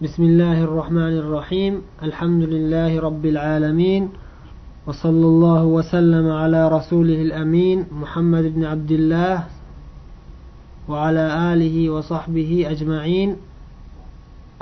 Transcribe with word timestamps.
بسم 0.00 0.22
الله 0.22 0.64
الرحمن 0.64 1.14
الرحيم. 1.18 1.82
الحمد 2.02 2.42
لله 2.42 3.00
رب 3.00 3.24
العالمين. 3.26 4.02
وصلى 4.86 5.26
الله 5.32 5.62
وسلم 5.64 6.26
على 6.32 6.68
رسوله 6.68 7.22
الأمين 7.22 7.84
محمد 7.92 8.44
بن 8.56 8.64
عبد 8.64 8.90
الله 8.90 9.36
وعلى 10.88 11.24
آله 11.52 11.76
وصحبه 11.90 12.50
أجمعين. 12.72 13.36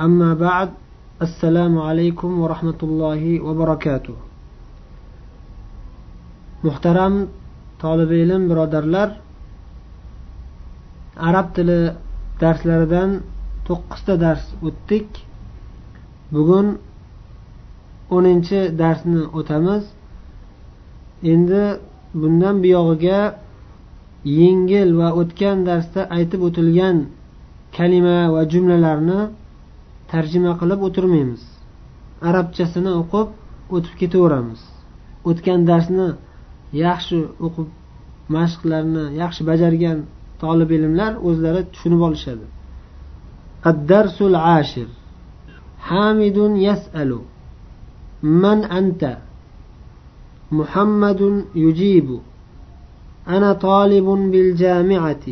أما 0.00 0.34
بعد 0.34 0.68
السلام 1.22 1.78
عليكم 1.78 2.30
ورحمة 2.40 2.80
الله 2.82 3.22
وبركاته. 3.40 4.16
محترم 6.64 7.14
طالب 7.80 8.10
علم 8.12 8.42
birodarlar 8.50 9.08
arab 11.14 11.54
tili 11.54 11.94
darslaridan 12.42 13.22
to'qqizta 13.68 14.14
dars 14.18 14.42
o'tdik. 14.66 15.27
bugun 16.34 16.66
o'ninchi 18.16 18.60
darsni 18.80 19.22
o'tamiz. 19.38 19.84
Endi 21.32 21.62
bundan 22.20 22.56
buyog'iga 22.64 23.20
yengil 24.40 24.88
va 25.00 25.08
o'tgan 25.20 25.58
darsda 25.68 26.00
aytib 26.16 26.40
o'tilgan 26.48 26.96
kalima 27.76 28.18
va 28.34 28.42
jumlalarni 28.52 29.20
tarjima 30.12 30.52
qilib 30.60 30.80
o'tirmaymiz. 30.88 31.42
Arabchasini 32.28 32.92
o'qib 33.00 33.28
o'tib 33.76 33.94
ketaveramiz. 34.00 34.60
O'tgan 35.30 35.60
darsni 35.70 36.08
yaxshi 36.84 37.18
o'qib 37.46 37.68
mashqlarni 38.36 39.04
yaxshi 39.22 39.42
bajargan 39.50 39.98
tolib 40.42 40.70
ilmlar 40.76 41.12
o'zlari 41.28 41.62
tushunib 41.72 42.00
olishadi. 42.08 42.46
Ad 43.68 43.78
darsul 43.90 44.34
ashir 44.58 44.88
حامد 45.88 46.36
يسأل 46.36 47.20
من 48.22 48.64
أنت؟ 48.64 49.18
محمد 50.52 51.44
يجيب 51.54 52.20
أنا 53.28 53.52
طالب 53.52 54.04
بالجامعة. 54.04 55.26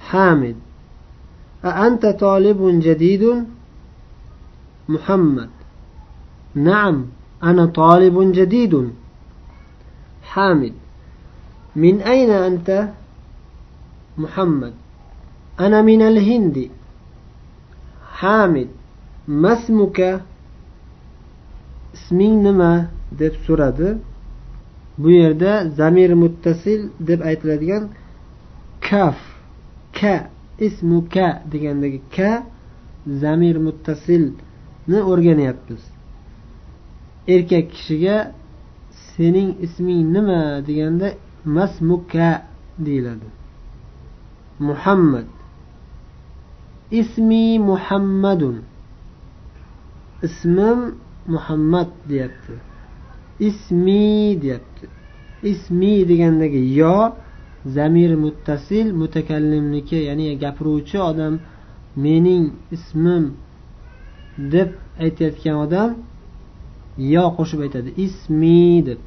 حامد 0.00 0.56
أأنت 1.64 2.06
طالب 2.06 2.80
جديد؟ 2.82 3.44
محمد 4.88 5.50
نعم 6.54 7.06
أنا 7.42 7.66
طالب 7.66 8.32
جديد. 8.32 8.90
حامد 10.22 10.72
من 11.76 12.00
أين 12.00 12.30
أنت؟ 12.30 12.88
محمد 14.18 14.74
أنا 15.60 15.82
من 15.82 16.02
الهند. 16.02 16.77
hamid 18.20 18.68
masmuka 19.26 20.10
isming 21.94 22.36
nima 22.46 22.72
deb 23.18 23.34
so'radi. 23.46 23.90
Bu 24.98 25.08
yerda 25.10 25.52
zamir 25.78 26.10
muttasil 26.22 26.80
deb 27.08 27.20
aytiladigan 27.30 27.84
kaf 28.86 29.18
ka 29.98 30.14
ismu 30.66 30.98
ka 31.14 31.28
degandagi 31.52 32.00
ka 32.16 32.30
zamir 33.22 33.56
muttasilni 33.66 34.98
o'rganyapmiz. 35.12 35.82
Erkak 37.34 37.66
kishiga 37.74 38.16
sening 39.10 39.50
isming 39.64 40.02
nima 40.14 40.40
deganda 40.68 41.08
masmuka 41.56 42.28
deyiladi. 42.86 43.28
Muhammad 44.68 45.26
ismi 46.90 47.58
muhammadun. 47.58 48.56
Ismim 50.22 50.94
muhammad 51.26 51.88
deyapti. 52.08 52.52
Ismi 53.38 54.42
deyapti. 54.42 54.86
Ismi 55.42 56.08
degandagi 56.08 56.74
yo 56.74 57.12
zamir 57.66 58.14
muttasil 58.14 58.92
mutakallimniki 59.00 59.96
ya'ni 60.08 60.38
gapiruvchi 60.42 60.98
odam 61.10 61.34
mening 61.96 62.44
ismim 62.76 63.24
deb 64.52 64.70
aytayotgan 65.04 65.56
odam 65.64 65.90
yo 67.14 67.24
qo'shib 67.36 67.60
aytadi. 67.66 67.90
Ismi 68.06 68.86
deb. 68.86 69.00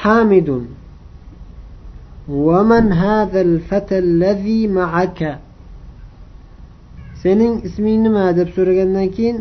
Hamidun. 0.00 0.64
ومن 2.29 2.85
هذا 2.91 3.41
الفتى 3.41 3.97
الذي 3.99 4.67
معك 4.67 5.21
sening 7.21 7.55
isming 7.67 7.99
nima 8.05 8.25
deb 8.37 8.49
so'ragandan 8.55 9.07
keyin 9.15 9.37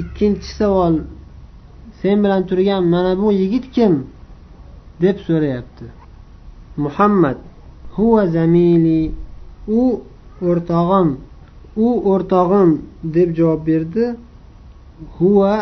ikkinchi 0.00 0.50
savol 0.58 0.94
sen 2.00 2.16
bilan 2.24 2.42
turgan 2.50 2.82
mana 2.94 3.12
bu 3.20 3.28
yigit 3.40 3.66
kim 3.74 3.94
deb 5.02 5.16
so'rayapti 5.26 5.86
muhammad 6.84 7.38
huva 7.96 8.22
zamili 8.36 9.02
u 9.80 9.82
o'rtog'im 10.48 11.08
u 11.86 11.88
o'rtog'im 12.12 12.70
deb 13.16 13.28
javob 13.38 13.60
berdi 13.70 14.06
huva 15.16 15.54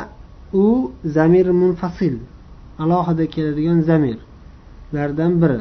u 0.64 0.66
zamir 1.16 1.46
munfasil 1.62 2.14
alohida 2.82 3.24
keladigan 3.34 3.80
zamirlardan 3.90 5.32
biri 5.42 5.60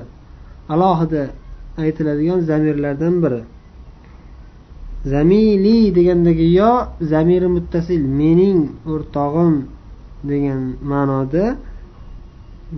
alohida 0.72 1.22
aytiladigan 1.83 2.41
zamirlardan 2.50 3.15
biri. 3.22 3.43
Zamili 5.12 5.77
degandagi 5.97 6.47
yo 6.60 6.72
zamiri 7.12 7.49
muttasil 7.56 8.03
mening 8.21 8.60
o'rtog'im 8.93 9.55
degan 10.31 10.62
ma'noda 10.91 11.44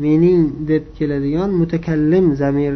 mening 0.03 0.43
deb 0.69 0.84
keladigan 0.97 1.50
mutakallim 1.60 2.27
zamir 2.43 2.75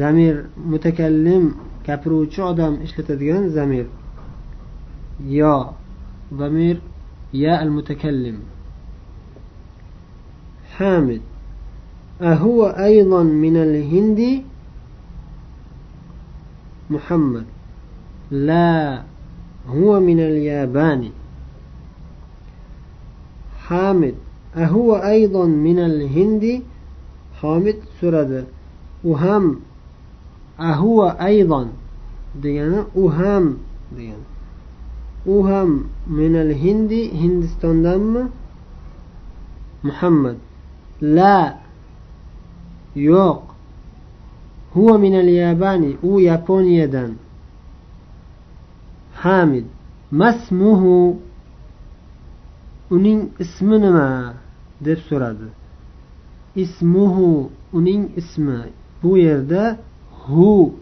zamir 0.00 0.36
mutakallim 0.72 1.44
gapiruvchi 1.86 2.40
odam 2.50 2.74
ishlatadigan 2.86 3.44
zamir. 3.56 3.86
Yo 5.38 5.56
zamir 6.38 6.76
ya 7.32 7.52
al 7.62 7.70
mutakallim 7.76 8.38
hamid. 10.78 11.22
أهو 12.22 12.66
أيضا 12.66 13.22
من 13.22 13.56
الهند 13.56 14.42
محمد. 16.90 17.44
لا 18.30 19.02
هو 19.68 20.00
من 20.00 20.20
اليابان. 20.20 21.10
حامد 23.66 24.14
أهو 24.56 24.96
أيضا 24.96 25.46
من 25.46 25.78
الهند. 25.78 26.62
حامد 27.40 27.76
سرد 28.00 28.44
وهم 29.04 29.60
أهو 30.60 31.08
أيضا. 31.08 31.68
ديانا 32.42 32.86
وهم 32.94 33.56
ديانا 33.96 34.24
وهم 35.26 35.84
من 36.06 36.36
الهند 36.36 36.92
هندستان 36.92 38.28
محمد. 39.84 40.38
لا 41.00 41.63
yo'q. 42.94 43.42
Huva 44.74 44.98
minal 44.98 45.28
yabani 45.28 45.96
u 46.02 46.20
yaponiyadan. 46.20 47.10
Hamid. 49.22 49.64
Masmuhu 50.10 51.16
uning 52.90 53.20
ismi 53.38 53.76
nima? 53.80 54.34
deb 54.80 54.98
so'radi. 55.08 55.48
Ismuhu 56.56 57.50
uning 57.72 58.02
ismi. 58.16 58.60
Bu 59.02 59.18
yerda 59.18 59.78
hu 60.22 60.74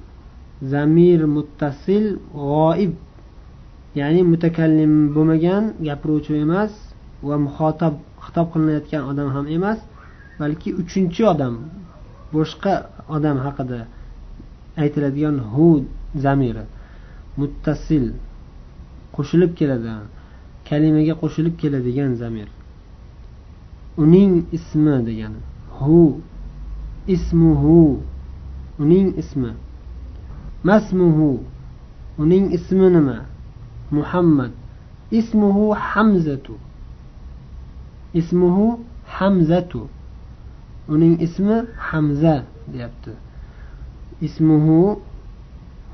zamir 0.63 1.21
muttasil 1.25 2.05
g'oib. 2.35 2.93
Ya'ni 4.01 4.23
mutakallim 4.33 4.93
bo'lmagan 5.15 5.65
gapiruvchi 5.87 6.33
emas 6.45 6.73
va 7.29 7.37
muxotab 7.47 7.95
xitob 8.25 8.47
qilinayotgan 8.53 9.03
odam 9.11 9.29
ham 9.37 9.47
emas 9.57 9.79
balki 10.41 10.69
uchinchi 10.81 11.23
odam 11.33 11.55
boshqa 12.33 12.75
odam 13.17 13.37
haqida 13.47 13.81
aytiladigan 14.83 15.37
hu 15.53 15.67
zamiri 16.25 16.65
muttasil 17.41 18.05
qo'shilib 19.15 19.53
keladi 19.59 19.95
kalimaga 20.69 21.15
qo'shilib 21.23 21.55
keladigan 21.63 22.13
zamir. 22.23 22.49
Uning 24.03 24.33
ismi 24.57 24.95
degani 25.09 25.41
hu 25.79 26.21
ismuhu 27.15 28.01
uning 28.79 29.09
ismi. 29.19 29.53
Masmuhu 30.65 31.31
uning 32.19 32.53
ismi 32.57 32.87
nima? 32.97 33.19
Muhammad. 33.91 34.53
Ismuhu 35.11 35.75
hamzatu. 35.75 36.55
Ismuhu 38.15 38.81
hamzatu. 39.07 39.89
Uning 40.89 41.21
ismi 41.21 41.67
hamza 41.77 42.45
deyapti. 42.73 43.11
Ismuhu 44.21 45.01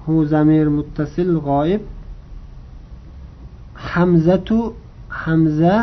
hu 0.04 0.24
zamir 0.24 0.66
muttasil 0.66 1.30
g'oyib 1.46 1.82
hamzatu 3.74 4.74
hamza 5.08 5.74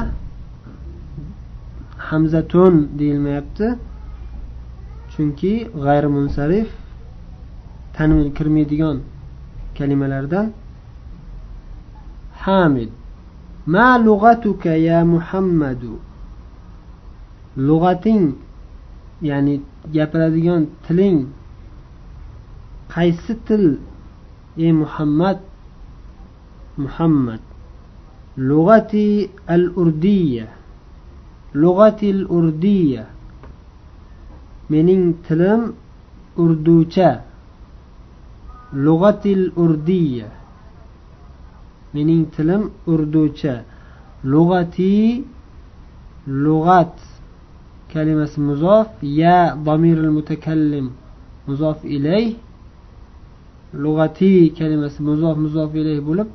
hamzatun 1.97 2.75
deyilmayapti. 2.99 3.67
Chunki 5.11 5.53
g'ayri 5.83 6.07
munsarif 6.15 6.69
tanvin 7.95 8.29
kirmaydigan 8.37 8.97
kalimalardan. 9.77 10.47
Hamid. 12.43 12.89
Ma 13.65 13.97
lug'atuka 14.05 14.69
ya 14.89 14.99
muhammadu? 15.05 15.93
Lug'ating 17.57 18.44
ya'ni 19.21 19.61
gapiradigan 19.93 20.67
tiling 20.87 21.27
qaysi 22.91 23.35
til 23.47 23.79
ey 24.57 24.71
muhammad? 24.71 25.39
Muhammad. 26.77 27.39
Lug'ati 28.37 29.31
al 29.47 29.71
urdiya 29.75 30.47
lug'ati 31.55 32.11
al 32.11 32.23
urdiya 32.27 33.03
mening 34.69 35.23
tilim 35.27 35.75
urducha. 36.37 37.23
Lug'atil 38.73 39.53
urdiya 39.55 40.29
mening 41.93 42.25
tilim 42.35 42.71
urducha. 42.87 43.63
Lug'ati 44.23 45.23
lug'at. 46.27 46.97
Kalimasi 47.93 48.39
muzof 48.49 48.87
ya 49.01 49.37
domiril 49.65 50.11
mutakallim 50.17 50.87
muzof 51.47 51.79
ilay 51.95 52.25
lug'atiy 53.83 54.53
kalimasi 54.59 54.99
muzof 55.09 55.35
muzof 55.45 55.69
ilay 55.81 55.99
bo'lib 56.09 56.29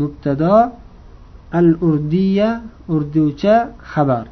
mubtado 0.00 0.56
al 1.58 1.68
urdiya 1.88 2.48
urducha 2.94 3.56
xabar. 3.92 4.26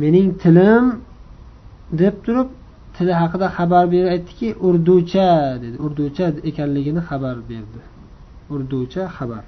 Mening 0.00 0.28
tilim 0.42 0.84
deb 2.00 2.14
turib 2.24 2.48
tili 2.94 3.12
haqida 3.20 3.46
xabar 3.56 3.84
berib 3.92 4.08
aytdiki 4.14 4.48
urducha 4.66 5.28
dedi. 5.62 5.76
Urducha 5.86 6.24
ekanligini 6.50 7.00
xabar 7.08 7.36
berdi. 7.50 7.80
Urducha 8.54 9.02
xabar. 9.16 9.44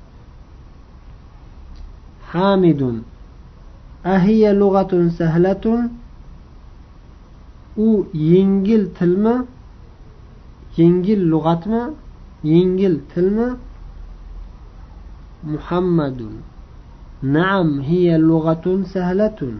Hamidun. 2.32 2.96
أهي 4.06 4.52
لغة 4.52 5.08
سهلة. 5.08 5.90
أو 7.78 8.04
ينجل 8.14 8.88
تلمة 9.00 9.44
ينجل 10.78 11.18
لغة 11.18 11.68
ما. 11.68 11.90
ينجل 12.44 13.00
تلمة 13.14 13.56
محمد. 15.44 16.30
نعم 17.22 17.80
هي 17.80 18.18
لغة 18.18 18.82
سهلة. 18.84 19.54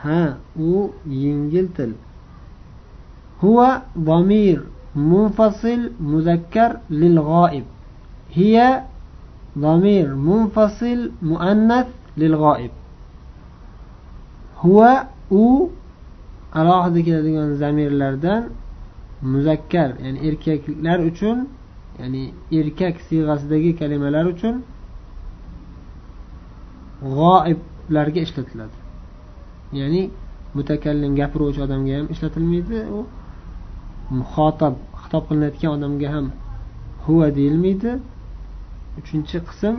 ها 0.00 0.38
أو 0.58 0.90
ينجل 1.06 1.68
تل. 1.76 1.92
هو 3.44 3.82
ضمير 3.98 4.62
منفصل 4.96 5.90
مذكر 6.00 6.76
للغائب. 6.90 7.64
هي 8.32 8.82
ضمير 9.58 10.14
منفصل 10.14 11.10
مؤنث 11.22 11.86
للغائب. 12.16 12.70
Huva 14.64 14.92
u 15.30 15.44
alohida 16.60 17.00
keladigan 17.06 17.48
zamirlardan 17.62 18.42
muzakkar 19.32 19.90
ya'ni 20.04 20.18
erkaklar 20.28 20.98
uchun 21.10 21.38
ya'ni 22.00 22.22
erkak 22.58 22.94
siyg'asidagi 23.08 23.70
kalimalar 23.80 24.24
uchun 24.34 24.54
g'oiblarga 27.16 28.20
ishlatiladi. 28.26 28.76
Ya'ni 29.80 30.02
mutakallim 30.56 31.12
gapiruvchi 31.20 31.60
odamga 31.66 31.92
ham 31.98 32.06
ishlatilmaydi 32.14 32.78
u 32.96 32.98
muxotab 34.18 34.74
xitob 35.02 35.22
qilinayotgan 35.28 35.70
odamga 35.76 36.08
ham 36.14 36.26
huva 37.04 37.28
deyilmaydi. 37.38 37.90
Uchinchi 39.00 39.38
qism 39.48 39.74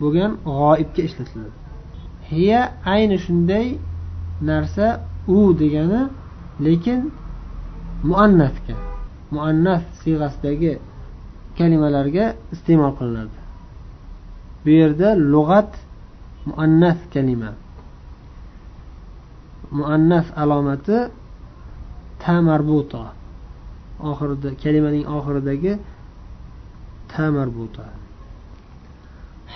bo'lgan 0.00 0.32
g'oibga 0.58 1.02
ishlatiladi. 1.08 1.54
Hiya 2.30 2.60
ayni 2.94 3.16
shunday 3.26 3.66
narsa 4.40 5.00
u 5.28 5.54
degani 5.60 6.02
lekin 6.60 7.00
muannasga 8.08 8.76
muannas 9.34 9.82
siyg'asidagi 10.00 10.72
kalimalarga 11.58 12.24
iste'mol 12.54 12.92
qilinadi. 12.98 13.38
Bu 14.62 14.70
yerda 14.80 15.08
lug'at 15.32 15.72
muannas 16.48 16.98
kalima. 17.12 17.50
Muannas 19.78 20.26
alomati 20.42 20.98
ta 22.22 22.34
marbuto 22.48 23.02
oxirida 24.10 24.50
kalimaning 24.62 25.04
oxiridagi 25.16 25.72
ta 27.10 27.24
marbuto 27.36 27.82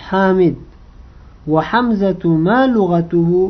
hamid. 0.07 0.57
Va 1.51 1.61
hamzatu 1.71 2.29
ma 2.47 2.59
lug'atuhu 2.75 3.41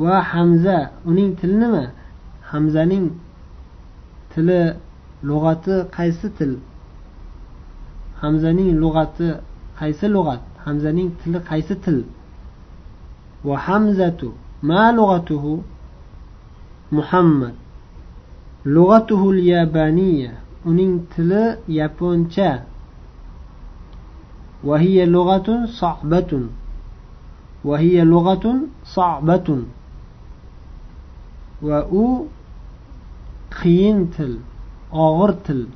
va 0.00 0.20
hamza 0.22 0.90
uning 1.08 1.36
tili 1.38 1.56
nima 1.62 1.84
hamzaning 2.50 3.10
tili 4.34 4.60
lug'ati 5.28 5.74
qaysi 5.96 6.28
til 6.38 6.52
hamzaning 8.22 8.70
lug'ati 8.82 9.28
qaysi 9.78 10.06
lug'at 10.14 10.42
hamzaning 10.64 11.10
tili 11.20 11.38
qaysi 11.48 11.74
til 11.84 11.98
va 13.44 13.56
hamzatu 13.66 14.28
ma 14.62 14.92
lug'atuhu 14.98 15.62
muhammad 16.96 17.54
lug'atuhul 18.64 19.38
yabaniya 19.52 20.32
uning 20.68 21.06
tili 21.12 21.42
yaponcha 21.68 22.50
وهي 24.64 25.06
لغة 25.06 25.66
صعبة 25.66 26.32
وهي 27.64 28.04
لغة 28.04 28.46
صعبة 28.84 29.48
و 31.61 32.27
qiyin 33.59 34.07
til 34.15 34.33
og'ir 34.91 35.31
til 35.45 35.67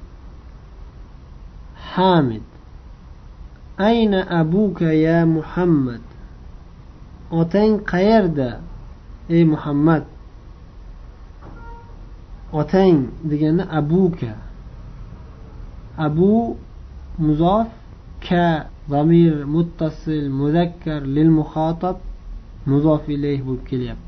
hamid 1.91 2.47
ayna 3.77 4.19
abuka 4.39 4.93
ya 4.93 5.25
muhammad 5.25 6.01
otang 7.31 7.73
qayerda 7.91 8.49
ey 9.29 9.43
muhammad 9.53 10.03
otang 12.59 12.97
degani 13.29 13.63
abuka 13.79 14.31
abu 15.97 16.57
muzof 17.17 17.67
ka 18.25 18.47
zamir 18.89 19.45
muttasil 19.45 20.29
muzakkar 20.29 21.01
lil 21.15 21.29
muxotab 21.39 21.97
muzof 22.65 23.03
ilayh 23.15 23.39
bo'lib 23.47 23.63
kelyapti 23.69 24.04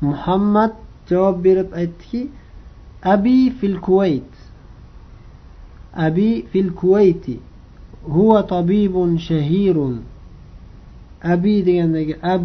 muhammad 0.00 0.72
javob 1.08 1.42
berib 1.42 1.72
aytdiki 1.72 2.30
abi 3.02 3.50
fil 3.50 3.78
kuvayt 3.80 4.32
abi 5.94 6.46
fil 6.50 6.70
kuvayti 6.70 7.40
huwa 8.04 8.42
tabibun 8.42 9.18
shahirun. 9.18 10.02
Abi 11.22 11.62
degandagi 11.62 12.16
ab 12.22 12.42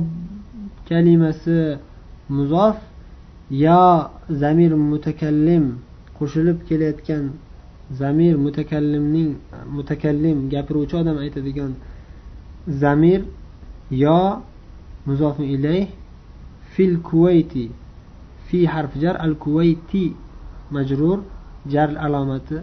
kalimasi 0.88 1.78
muzof 2.30 2.78
yo 3.52 4.10
zamir 4.30 4.72
mutakallim 4.72 5.80
qo'shilib 6.18 6.64
kelayotgan 6.68 7.32
zamir 7.92 8.36
mutakallimning 8.38 9.36
mutakallim 9.76 10.50
gapiruvchi 10.50 10.96
odam 10.96 11.18
aytadigan 11.18 11.74
zamir 12.68 13.22
yo 13.92 14.42
muzofu 15.06 15.44
ilayh 15.44 15.88
fil 16.80 17.02
kuvayti 17.04 17.72
fi 18.48 18.66
harf 18.66 18.96
jar 19.02 19.18
al 19.20 19.36
kuvayti 19.36 20.16
majrur 20.72 21.20
jar 21.68 21.90
alomati. 22.06 22.58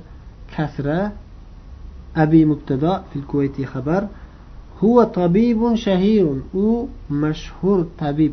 Kasra 0.52 1.12
abi 2.14 2.46
mubtado 2.46 3.04
fil 3.10 3.26
kuvayti 3.30 3.62
xabar. 3.72 4.08
Huwa 4.80 5.06
tabibun 5.06 5.76
shahirun 5.76 6.38
u 6.54 6.88
mashhur 7.10 7.78
tabib. 7.98 8.32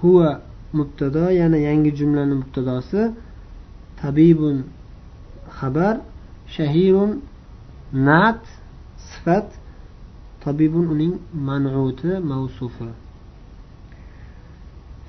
Huwa 0.00 0.40
mubtado 0.72 1.30
yana 1.30 1.58
yangi 1.58 1.92
jumlani 1.92 2.34
mubtadosi. 2.40 3.12
Tabibun 4.00 4.64
xabar. 5.60 6.00
Shahirun 6.56 7.20
nat 7.92 8.40
sifat. 8.96 9.48
Tabibun 10.42 10.88
uning 10.88 11.14
man'uti 11.34 12.16
mavsufi. 12.30 13.05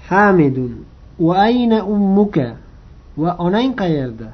حامد. 0.07 0.77
وأين 1.19 1.73
أمك؟ 1.73 2.57
وأنين 3.17 3.73
قيرده 3.73 4.31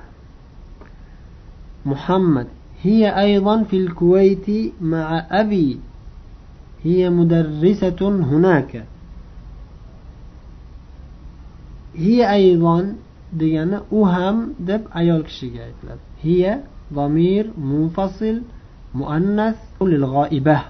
محمد. 1.85 2.47
هي 2.81 3.19
أيضا 3.19 3.63
في 3.63 3.77
الكويت 3.77 4.73
مع 4.81 5.25
أبي. 5.31 5.79
هي 6.83 7.09
مدرسة 7.09 8.01
هناك. 8.01 8.85
هي 11.95 12.33
أيضا 12.33 12.95
ديانا 13.33 13.81
أهم 13.93 14.53
دب 14.59 14.81
أيول 14.95 15.25
هي 16.23 16.59
ضمير 16.93 17.51
منفصل 17.57 18.41
مؤنث 18.95 19.57
للغائبة. 19.81 20.61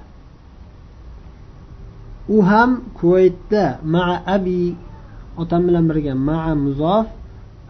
أهم 2.30 2.82
كويت 3.02 3.54
مع 3.86 4.22
أبي. 4.28 4.76
Otam 5.42 5.62
bilan 5.68 5.86
birga 5.90 6.14
maa 6.16 6.56
muzof 6.56 7.08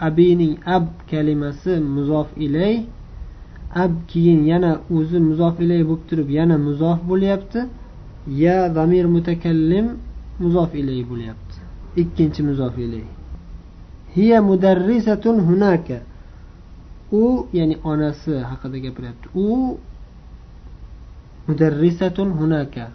abining 0.07 0.53
ab 0.65 0.85
kalimasi 1.09 1.73
muzof 1.95 2.27
ilay. 2.45 2.75
Ab 3.83 3.91
keyin 4.07 4.41
yana 4.51 4.71
o'zi 4.95 5.19
muzof 5.29 5.55
ilay 5.63 5.81
bo'lib 5.89 6.03
turib 6.09 6.29
yana 6.29 6.55
muzof 6.67 6.99
bo'lyapti. 7.09 7.59
Ya 8.43 8.57
zamir 8.75 9.05
mutakallim 9.15 9.87
muzof 10.39 10.71
ilay 10.81 11.01
bo'lyapti. 11.11 11.55
Ikkinchi 12.01 12.41
muzof 12.49 12.75
ilay. 12.85 13.05
Hiya 14.15 14.41
mudarrisatun 14.49 15.37
hunaka. 15.47 15.97
U 17.11 17.47
ya'ni 17.57 17.75
onasi 17.91 18.33
haqida 18.49 18.77
gapiryapti. 18.85 19.27
U 19.45 19.77
mudarrisatun 21.47 22.29
hunaka. 22.39 22.85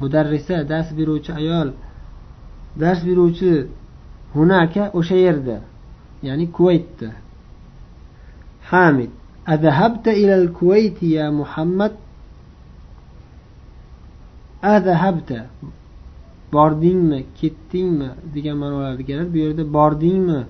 Mudarrisa 0.00 0.56
dars 0.70 0.88
beruvchi 0.98 1.32
ayol. 1.40 1.68
Dars 2.80 3.00
beruvchi 3.08 3.50
hunaka 4.33 4.83
o'sha 4.99 5.15
yerda 5.25 5.57
ya'ni 6.27 6.45
kuvaytda 6.55 7.09
hamid 8.71 9.11
أذهبت 9.47 10.07
إلى 10.07 10.35
الكويت 10.41 11.03
يا 11.03 11.29
محمد 11.29 11.93
أذهبت 14.63 15.31
bordingmi 16.53 17.25
ketdingmi 17.39 18.09
degan 18.35 18.57
ma'nolarda 18.61 19.03
keladi 19.09 19.29
bu 19.33 19.37
yerda 19.43 19.63
bordingmi 19.77 20.41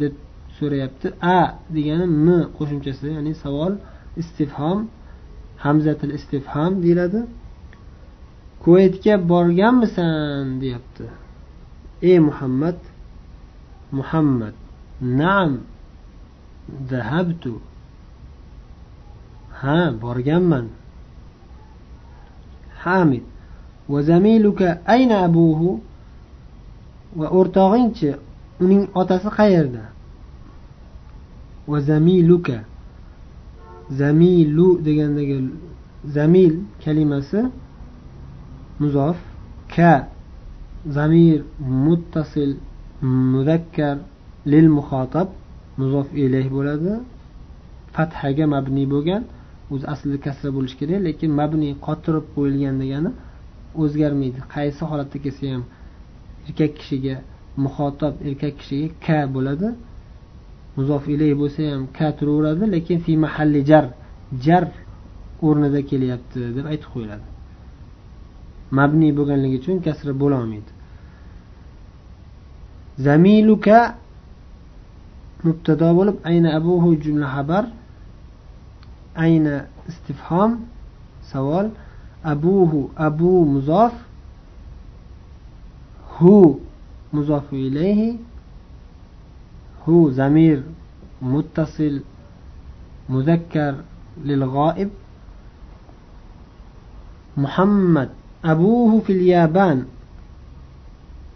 deb 0.00 0.14
so'rayapti 0.58 1.08
a 1.36 1.40
degani 1.76 2.06
m 2.26 2.28
qo'shimchasi 2.56 3.06
ya'ni 3.16 3.32
savol 3.44 3.72
istifhom 4.22 4.78
hamzatil 5.64 6.12
istifhom 6.18 6.72
deyiladi 6.84 7.20
kuvaytga 8.62 9.14
borganmisan 9.32 10.44
deyapti 10.62 11.04
ey 12.10 12.18
muhammad 12.28 12.78
muhammad 13.92 14.54
naam 15.00 15.60
zahabtu 16.90 17.60
ha 19.60 19.90
borganman 20.00 20.66
hamid 22.84 23.22
وزميلك 23.88 24.62
أين 24.88 25.12
أبوه 25.12 25.78
وأرتغنش 27.16 28.04
uning 28.60 28.88
otasi 28.94 29.28
qayerda 29.28 29.84
va 31.68 31.80
zamiluka 31.80 32.64
zamilu 33.90 34.78
degandagi 34.84 35.50
zamil 36.06 36.54
kalimasi 36.84 37.40
muzof 38.80 39.16
ka 39.74 40.08
zamir 40.86 41.42
muttasil 41.60 42.56
muzakkar 43.01 43.97
lil 44.45 44.67
muxotab 44.77 45.27
muzof 45.77 46.07
ilayh 46.13 46.47
bo'ladi. 46.57 46.93
Fathaga 47.95 48.45
mabni 48.55 48.85
bo'lgan 48.93 49.23
o'zi 49.73 49.85
aslida 49.93 50.17
kasra 50.25 50.49
bo'lishi 50.55 50.75
kerak 50.79 50.99
lekin 51.07 51.31
mabni 51.39 51.69
qotirib 51.85 52.25
qo'yilgan 52.35 52.75
degani 52.81 53.11
o'zgarmaydi. 53.81 54.39
Qaysi 54.53 54.81
holatda 54.89 55.17
kelsa 55.23 55.45
ham 55.53 55.63
erkak 56.47 56.71
kishiga 56.79 57.15
muxotob 57.63 58.13
erkak 58.27 58.53
kishiga 58.59 58.87
ka 59.05 59.19
bo'ladi. 59.35 59.67
Muzof 60.77 61.03
ilay 61.13 61.33
bo'lsa 61.41 61.61
ham 61.71 61.83
ka 61.97 62.07
turaveradi 62.17 62.65
lekin 62.75 62.97
fi 63.05 63.11
mahalli 63.25 63.61
jar 63.69 63.85
jar 64.45 64.63
o'rnida 65.47 65.81
kelyapti 65.89 66.39
deb 66.57 66.65
aytib 66.71 66.89
qo'yiladi. 66.93 67.27
Mabniy 68.77 69.11
bo'lganligi 69.17 69.55
uchun 69.61 69.77
kasra 69.85 70.13
bo'lolmaydi 70.23 70.71
زميلك 72.99 73.95
مبتدا 75.43 75.91
بولب. 75.93 76.15
أين 76.25 76.45
أبوه؟ 76.45 76.95
جملة 76.95 77.27
خبر. 77.27 77.65
أين 79.17 79.61
استفهام؟ 79.89 80.59
سوال 81.23 81.71
أبوه 82.25 82.89
أبو 82.97 83.45
مضاف. 83.45 83.93
هو 86.17 86.55
مضاف 87.13 87.53
إليه. 87.53 88.15
هو 89.89 90.11
زمير 90.11 90.63
متصل 91.21 92.01
مذكر 93.09 93.75
للغائب. 94.23 94.89
محمد 97.37 98.09
أبوه 98.45 99.01
في 99.01 99.13
اليابان. 99.13 99.85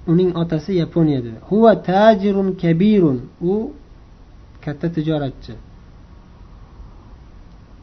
uning 0.08 0.36
otasi 0.36 0.78
yaponiyada. 0.82 1.32
Huva 1.50 1.76
tajirun 1.76 2.56
kabirun. 2.62 3.20
U 3.42 3.72
katta 4.64 4.90
tijoratchi. 4.90 5.54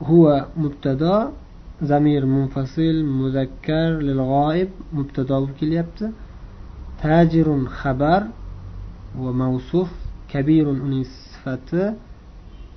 Huva 0.08 0.48
mubtado 0.56 1.32
zamir 1.82 2.22
munfasil 2.24 3.04
muzakkar 3.04 3.90
lil 4.06 4.20
g'oib 4.32 4.70
mubtado 4.96 5.34
bo'lib 5.40 5.54
kelyapti. 5.60 6.06
Tajirun 7.02 7.62
xabar 7.78 8.22
va 9.22 9.30
mavsuf 9.42 9.90
kabirun 10.32 10.78
uning 10.86 11.04
sifati 11.04 11.84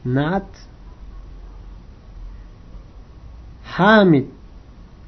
nat 0.05 0.51
hamid. 3.75 4.27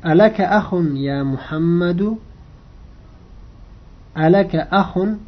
Alaka 0.03 0.43
ahun 0.59 0.87
ya 1.07 1.23
muhammadu 1.23 2.09
alaka 4.15 4.67
ahun 4.71 5.19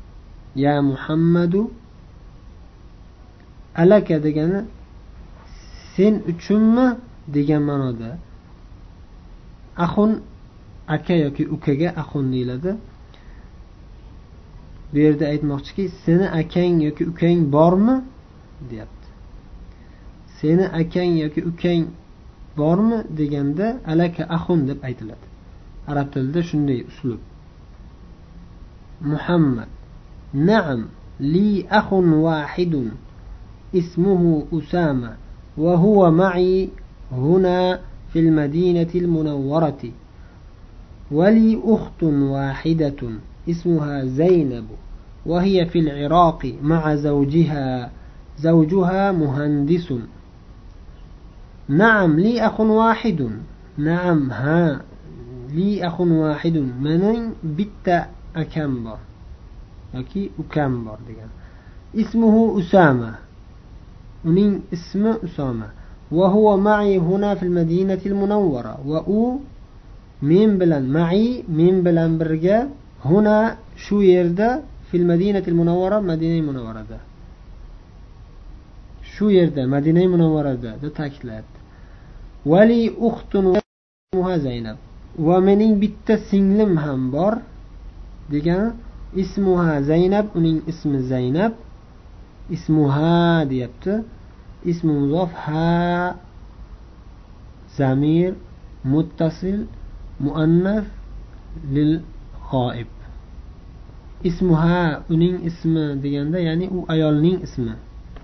ya 0.55 0.81
muhammadu 0.81 1.71
alaka 3.75 4.23
degani 4.23 4.65
sen 5.95 6.13
uchunmi 6.31 6.87
degan 7.35 7.61
ma'noda. 7.69 8.17
Ahun 9.85 10.11
aka 10.87 11.13
yoki 11.13 11.43
ukaga 11.55 11.89
ahun 12.01 12.25
deyiladi. 12.33 12.71
Bu 14.93 14.97
yerda 15.05 15.25
aytmoqchiki 15.33 15.83
seni 16.05 16.27
akang 16.41 16.73
yoki 16.87 17.03
ukang 17.11 17.39
bormi? 17.55 17.95
deyapti. 18.69 19.07
Seni 20.39 20.65
akang 20.81 21.11
yoki 21.23 21.41
ukang 21.51 21.83
bormi 22.57 22.99
deganda 23.17 23.67
alaka 23.91 24.23
ahun 24.37 24.59
deb 24.67 24.79
aytiladi. 24.87 25.25
Arab 25.91 26.07
tilida 26.13 26.41
shunday 26.49 26.79
uslub. 26.89 27.21
Muhammad 29.01 29.67
naam 30.33 30.87
li 31.19 31.65
ahun 31.69 32.13
wahidun 32.13 32.91
اسمه 33.75 34.43
أسامة 34.53 35.15
وهو 35.57 36.11
معي 36.11 36.69
هنا 37.11 37.79
في 38.13 38.19
المدينة 38.19 38.87
المنورة. 38.95 39.77
ولي 41.11 41.59
أخت 41.63 42.03
واحدة 42.03 42.95
اسمها 43.49 44.05
زينب 44.05 44.65
وهي 45.25 45.65
في 45.65 45.79
العراق 45.79 46.55
مع 46.63 46.95
زوجها 46.95 47.91
زوجها 48.39 49.11
مهندس. 49.11 49.93
نعم 51.69 52.19
لي 52.19 52.41
أخ 52.41 52.59
واحد. 52.59 53.29
نعم 53.77 54.31
ها 54.31 54.81
لي 55.53 55.87
أخ 55.87 56.01
واحد. 56.01 56.57
من 56.57 57.31
بت 57.43 58.05
أكمبر 58.36 58.98
yoki 59.94 60.32
ukam 60.40 60.84
bor 60.88 60.98
degan 61.06 61.28
ismuhu 61.92 62.56
usama 62.56 63.20
uning 64.24 64.62
ismi 64.72 65.12
usoma 65.22 65.68
وهو 66.12 66.56
معي 66.56 66.98
هنا 66.98 67.34
في 67.34 67.42
المدينة 67.42 68.02
المنورة 68.06 68.74
و 68.86 69.38
men 70.22 70.58
bilan 70.58 70.86
mai 70.86 71.42
men 71.48 71.82
bilan 71.82 72.18
birga 72.20 72.68
huna 73.02 73.58
shu 73.76 73.96
yerda 74.02 74.62
fil 74.88 75.04
madinatil 75.04 75.54
munavvara 75.60 75.98
madina 76.00 76.38
munavvarada 76.48 76.98
shu 79.12 79.26
yerda 79.36 79.62
madina 79.74 80.02
munavvarada 80.14 80.70
deb 80.82 80.92
ta'kidlayapti 80.98 81.58
vali 82.52 82.80
uxtun 83.08 83.44
zaynab 84.46 84.78
va 85.26 85.36
mening 85.46 85.72
bitta 85.82 86.14
singlim 86.30 86.72
ham 86.84 87.10
bor 87.14 87.34
degan 88.31 88.75
ismuha 89.15 89.81
zaynab 89.81 90.27
uning 90.35 90.61
ismi 90.67 90.99
zaynab. 91.11 91.53
Ismuha 92.49 93.45
deyapti. 93.49 94.03
Ismi 94.71 94.91
muzof 94.91 95.31
ha 95.33 96.17
zamir 97.77 98.33
muttasil 98.83 99.67
muannas 100.19 100.85
lil 101.73 102.01
g'oib. 102.49 102.89
Ismuha 104.23 105.03
uning 105.13 105.35
ismi 105.49 105.83
deganda 106.03 106.39
ya'ni 106.39 106.65
u 106.77 106.85
ayolning 106.93 107.37
ismi 107.47 107.73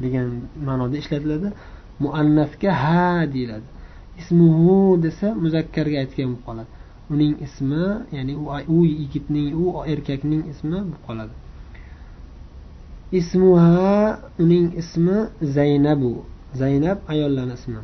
degan 0.04 0.28
ma'noda 0.68 0.96
ishlatiladi. 0.98 1.50
Muannasga 2.04 2.72
ha 2.84 3.26
deyiladi. 3.34 3.68
Ismuhu 4.22 4.98
desa 5.04 5.28
muzakkarga 5.44 5.98
aytgan 6.04 6.28
bo'lib 6.32 6.44
qoladi. 6.48 6.70
uning 7.13 7.35
ismi 7.47 7.85
ya'ni 8.17 8.35
u 8.77 8.79
yigitning 8.85 9.49
u 9.63 9.65
erkakning 9.93 10.43
ismi 10.53 10.71
bo'lib 10.71 10.99
qoladi 11.07 11.35
ismuha 13.21 14.19
uning 14.43 14.67
ismi 14.83 15.17
zaynabu 15.57 16.13
zaynab 16.61 16.99
ayollarni 17.13 17.55
ismi 17.61 17.81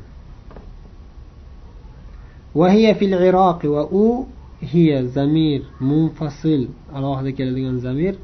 وهي 2.54 2.94
في 2.94 3.04
العراق 3.04 3.60
و 3.64 4.24
هي 4.62 5.06
زمير 5.06 5.62
منفصل 5.80 6.68
alohida 6.94 7.30
keladigan 7.38 7.78
zamir 7.86 8.14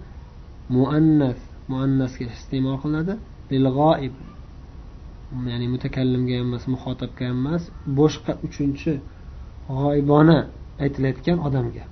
muannas 0.69 1.41
muannasga 1.69 2.25
iste'mol 2.37 2.77
qilinadi 2.83 3.15
lilg'oib 3.51 4.15
ya'ni 5.51 5.67
mutakallimga 5.75 6.35
emas 6.45 6.63
muxotobga 6.73 7.25
emas 7.35 7.63
boshqa 7.99 8.33
uchinchi 8.47 8.93
g'oyibona 9.79 10.39
aytilayotgan 10.84 11.38
odamga 11.48 11.84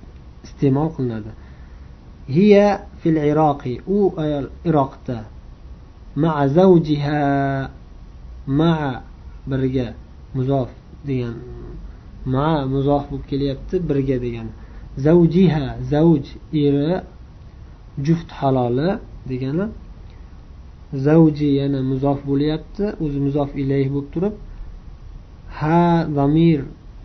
iste'mol 0.46 0.88
qilinadi. 0.96 1.32
Hiya 2.36 2.66
fil 3.00 3.18
iroqi 3.30 3.74
u 3.96 3.98
ayol 4.24 4.46
iroqda. 4.68 5.18
Ma 6.22 6.30
zavjiha 6.56 7.22
ma 8.58 8.74
birga 9.50 9.88
muzof 10.36 10.70
degan 11.08 11.36
ma 12.32 12.48
muzof 12.74 13.04
bo'lib 13.10 13.24
kelyapti 13.30 13.76
birga 13.88 14.16
degan. 14.26 14.48
Zavjiha 15.06 15.66
zavj 15.92 16.26
eri 16.64 16.92
juft 18.06 18.30
haloli 18.38 18.90
degani. 19.30 19.66
Zavji 21.06 21.48
yana 21.60 21.80
muzof 21.90 22.18
bo'lyapti 22.30 22.84
o'zi 23.04 23.18
muzof 23.26 23.50
ilayh 23.62 23.88
bo'lib 23.94 24.08
turib. 24.14 24.34
Ha 25.58 25.82
zamir 26.18 26.60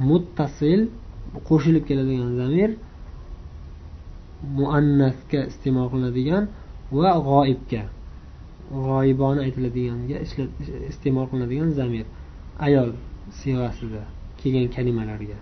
muttasil 0.10 0.82
qo'shilib 1.50 1.84
keladigan 1.90 2.32
zamir 2.42 2.70
muannasga 4.58 5.42
iste'mol 5.52 5.88
qilinadigan 5.92 6.44
va 7.00 7.12
g'oibga 7.28 7.84
g'oyibona 8.86 9.40
aytiladiganga 9.48 10.18
iste'mol 10.92 11.26
qilinadigan 11.32 11.70
zamir. 11.80 12.06
Ayol 12.66 12.90
siyosida 13.40 14.02
kelgan 14.40 14.68
kalimalarga. 14.76 15.38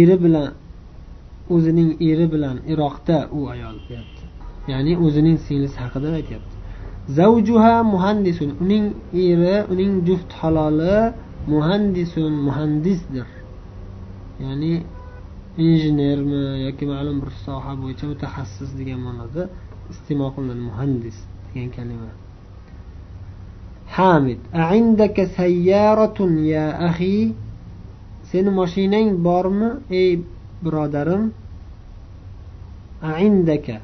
Eri 0.00 0.16
bilan 0.24 0.48
o'zining 1.54 1.90
eri 2.10 2.26
bilan 2.34 2.56
iroqda 2.72 3.18
u 3.38 3.40
ayol 3.54 3.76
deyapti. 3.88 4.24
Ya'ni 4.72 4.92
o'zining 5.04 5.36
singlisi 5.46 5.78
haqida 5.84 6.08
aytyapti. 6.18 6.54
Zavjuha 7.18 7.74
muhandisun. 7.94 8.50
Uning 8.64 8.84
eri 9.26 9.56
uning 9.72 9.92
juft 10.08 10.30
haloli 10.40 10.96
muhandisun 11.52 12.32
muhandisdir. 12.46 13.26
Ya'ni 14.44 14.72
injenermi 15.64 16.42
yoki 16.66 16.84
ma'lum 16.92 17.16
bir 17.22 17.30
soha 17.44 17.72
bo'yicha 17.82 18.06
mutaxassis 18.12 18.70
degan 18.80 19.00
ma'noda 19.06 19.42
iste'mol 19.92 20.30
qilinadi 20.34 20.62
muhandis 20.70 21.16
degan 21.46 21.68
kalima. 21.76 22.10
Hamid 23.96 24.40
aindaka 24.52 25.22
sayyaratun 25.38 26.32
ya 26.54 26.66
ahi 26.88 27.16
seni 28.30 28.50
mashinang 28.60 29.08
bormi 29.26 29.70
ey 30.00 30.10
birodarim? 30.64 31.24
Aindaka 33.14 33.76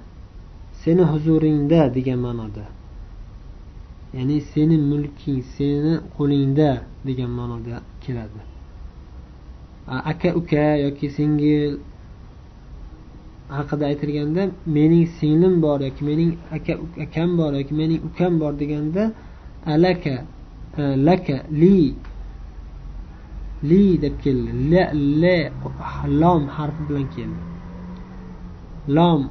seni 0.82 1.02
huzuringda 1.10 1.80
degan 1.96 2.18
ma'noda. 2.26 2.66
Ya'ni 4.16 4.36
seni 4.52 4.76
mulking 4.90 5.40
seni 5.56 5.94
qo'lingda 6.16 6.70
degan 7.06 7.30
ma'noda 7.38 7.76
keladi. 8.04 8.51
Aka 9.86 10.34
uka 10.36 10.76
yoki 10.84 11.10
singil 11.10 11.78
haqida 13.48 13.86
aytilganda 13.86 14.50
mening 14.66 15.06
singlim 15.18 15.60
bor 15.62 15.80
yoki 15.80 16.04
mening 16.04 16.38
aka 16.56 16.72
akam 17.04 17.36
bor 17.36 17.52
yoki 17.52 17.74
mening 17.74 18.00
ukam 18.08 18.38
bor 18.38 18.52
deganda 18.52 19.12
alaka 19.66 20.24
e, 20.78 20.82
laka 20.96 21.36
li 21.50 21.94
li 23.62 23.98
deb 24.02 24.14
keldi. 24.22 24.50
La 24.70 24.84
le 24.92 25.36
lom 26.20 26.42
harfi 26.56 26.82
bilan 26.88 27.06
keldi. 27.14 27.40
Lom 28.96 29.22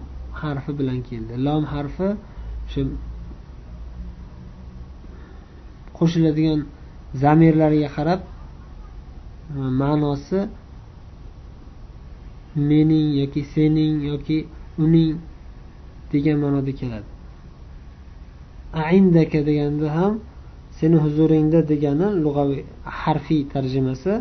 harfi 0.41 0.71
bilan 0.79 0.99
keldi. 1.09 1.33
Lom 1.45 1.63
harfi 1.73 2.09
shu 2.71 2.81
qo'shiladigan 5.97 6.59
zamirlarga 7.21 7.89
qarab 7.95 8.21
ma'nosi 9.55 10.49
mening 12.55 13.07
yoki 13.21 13.43
sening 13.53 14.01
yoki 14.11 14.47
uning 14.77 15.17
degan 16.11 16.37
ma'noda 16.43 16.71
keladi. 16.79 17.09
Aindaka 18.73 19.39
deganda 19.49 19.87
ham 19.97 20.13
seni 20.77 20.97
huzuringda 21.03 21.59
degani 21.71 22.07
lug'aviy 22.23 22.63
harfiy 23.01 23.41
tarjimasi. 23.53 24.13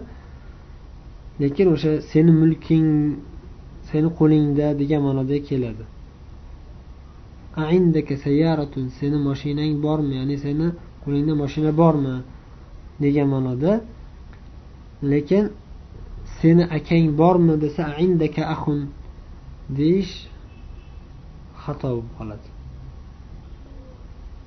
Lekin 1.42 1.66
o'sha 1.74 1.92
seni 2.10 2.32
mulking 2.40 2.88
seni 3.90 4.08
qo'lingda 4.18 4.66
degan 4.80 5.00
ma'noda 5.06 5.36
keladi. 5.48 5.84
Aindaka 7.66 8.14
sayyaratun 8.24 8.84
seni 8.98 9.18
mashinang 9.28 9.74
bormi 9.84 10.14
ya'ni 10.20 10.36
seni 10.44 10.66
qo'lingda 11.02 11.34
mashina 11.42 11.70
bormi 11.80 12.16
degan 13.04 13.28
ma'noda 13.34 13.72
lekin 15.02 15.50
seni 16.40 16.64
akang 16.64 17.16
bormi 17.16 17.56
desa 17.56 17.84
indaka 17.98 18.42
ahun 18.54 18.80
deyish 19.76 20.14
xato 21.62 21.88
bo'lib 21.88 22.08
qoladi. 22.18 22.48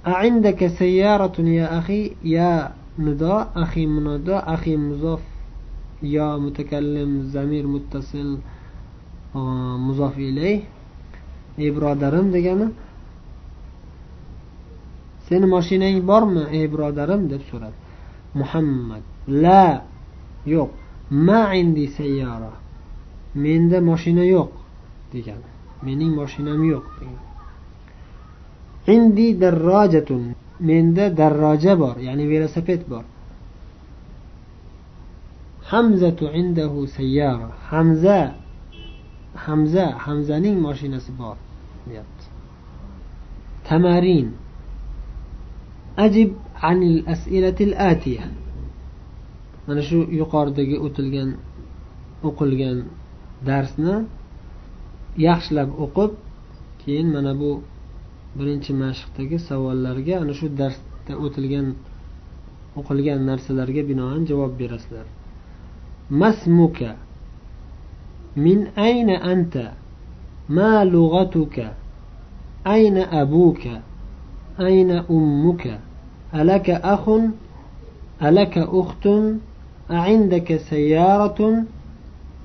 Aindaka 0.05 0.69
sayyaratun 0.69 1.47
ya 1.59 1.67
axi 1.79 2.17
ya 2.23 2.73
nido 2.97 3.35
axi 3.55 3.87
munodo 3.87 4.35
axi 4.53 4.77
muzof 4.77 5.21
yo 6.01 6.27
mutakallim 6.43 7.11
zamir 7.33 7.65
muttasil 7.73 8.29
muzof 9.85 10.17
ilay. 10.17 10.55
Ey 11.57 11.69
birodarim 11.75 12.27
degani 12.35 12.67
seni 15.27 15.45
moshinang 15.53 15.97
bormi 16.09 16.43
ey 16.57 16.65
birodarim 16.67 17.21
deb 17.31 17.41
so'radi. 17.49 17.77
Muhammad 18.39 19.03
la 19.27 19.92
yo'q 20.45 20.71
ma 21.11 21.53
indi 21.55 21.87
sayyara 21.87 22.53
menda 23.35 23.81
mashina 23.81 24.23
yo'q 24.25 24.51
degani 25.11 25.49
mening 25.85 26.13
mashinam 26.15 26.61
yo'q 26.63 26.85
degan 26.99 27.19
indi 28.95 29.27
darrojatun 29.41 30.23
menda 30.59 31.05
darroja 31.19 31.73
bor 31.81 31.95
ya'ni 32.07 32.25
velosiped 32.31 32.81
bor 32.91 33.05
hamzatu 35.71 36.25
indahu 36.41 36.87
sayyara 36.97 37.49
hamza 37.71 38.19
hamza 39.45 39.85
hamzaning 40.05 40.57
mashinasi 40.67 41.11
bor 41.19 41.37
deyapti 41.87 42.25
tamarin 43.67 44.27
ajib 46.05 46.29
anil 46.69 46.99
as'ilatil 47.13 47.73
atiya 47.91 48.25
mana 49.67 49.81
shu 49.89 49.97
yuqoridagi 50.19 50.77
o'tilgan 50.85 51.29
o'qilgan 52.27 52.77
darsni 53.47 53.95
yaxshilab 55.27 55.69
o'qib 55.85 56.11
keyin 56.81 57.07
mana 57.15 57.31
bu 57.41 57.51
birinchi 58.37 58.71
mashqdagi 58.83 59.37
savollarga 59.49 60.15
ana 60.23 60.33
shu 60.39 60.47
darsda 60.61 61.13
o'tilgan 61.25 61.67
o'qilgan 62.79 63.19
narsalarga 63.29 63.81
binoan 63.89 64.21
javob 64.29 64.51
berasizlar. 64.61 65.07
Masmuka. 66.21 66.89
Min 68.45 68.59
ayna 68.87 69.15
anta? 69.33 69.65
Ma 70.57 70.73
lug'atuka? 70.93 71.67
Ayna 72.75 73.03
abuka? 73.21 73.75
Ayna 74.57 74.97
ummuka? 75.17 75.73
Alaka 76.39 76.73
akhun? 76.95 77.23
Alaka 78.27 78.61
ukhtun? 78.81 79.23
أعندك 79.93 80.57
سيارة 80.57 81.63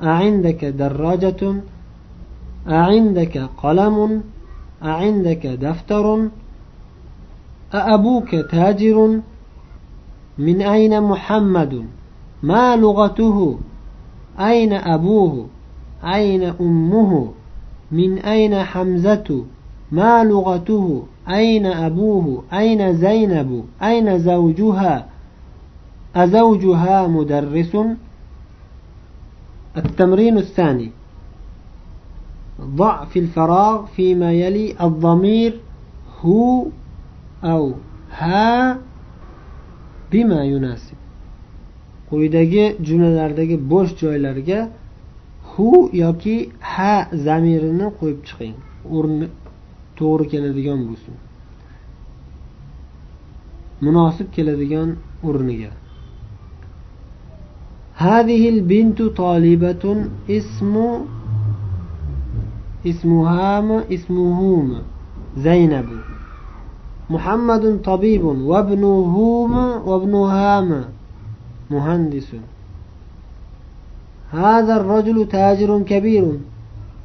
أعندك 0.03 0.65
دراجة 0.65 1.55
أعندك 2.69 3.49
قلم 3.63 4.23
أعندك 4.83 5.47
دفتر 5.47 6.29
أأبوك 7.75 8.31
تاجر 8.51 9.21
من 10.39 10.63
أين 10.63 11.03
محمد؟ 11.03 11.85
ما 12.43 12.77
لغته؟ 12.77 13.59
أين 14.41 14.73
أبوه؟ 14.73 15.47
أين 16.05 16.43
أمه؟ 16.61 17.29
من 17.93 18.19
أين 18.19 18.55
حمزة؟ 18.55 19.45
ما 19.93 20.25
لغته؟ 20.25 21.03
أين 21.29 21.67
أبوه؟ 21.67 22.43
أين 22.53 22.97
زينب؟ 22.97 23.65
أين 23.83 24.19
زوجها؟ 24.19 25.07
أزوجها 26.18 27.08
مدرس 27.08 27.78
التمرين 29.78 30.38
الثاني 30.38 30.92
ضع 32.62 33.06
في 33.06 33.20
الفراغ 33.20 33.86
فيما 33.86 34.34
يلي 34.34 34.76
الضمير 34.82 35.60
هو 36.22 36.66
أو 37.44 37.74
ها 38.12 38.78
بما 40.12 40.44
يناسب 40.44 40.98
quyidagi 42.14 42.66
jumlalardagi 42.88 43.58
bo'sh 43.72 43.92
joylarga 44.02 44.60
hu 45.52 45.70
yoki 46.04 46.36
ha 46.72 46.94
zamirini 47.26 47.88
qo'yib 48.00 48.20
chiqing 48.28 48.56
o'rni 48.96 49.28
to'g'ri 50.00 50.26
keladigan 50.34 50.80
bo'lsin 50.90 51.16
munosib 53.86 54.28
keladigan 54.36 54.90
o'rniga 55.28 55.72
هذه 57.99 58.49
البنت 58.49 59.03
طالبة 59.03 60.05
اسم 60.31 60.75
اسمهام 62.87 63.73
اسمهوم 63.73 64.79
زينب. 65.39 65.87
محمد 67.11 67.81
طبيب 67.85 68.25
وابنهوم 68.25 69.53
وابنهام 69.87 70.85
مهندس. 71.71 72.35
هذا 74.31 74.77
الرجل 74.77 75.29
تاجر 75.29 75.83
كبير. 75.83 76.39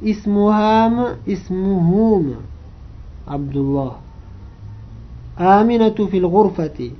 اسمهام 0.04 1.06
اسمهوم 1.28 2.34
عبد 3.28 3.56
الله. 3.56 3.92
آمنة 5.38 5.98
في 6.10 6.18
الغرفة. 6.18 6.90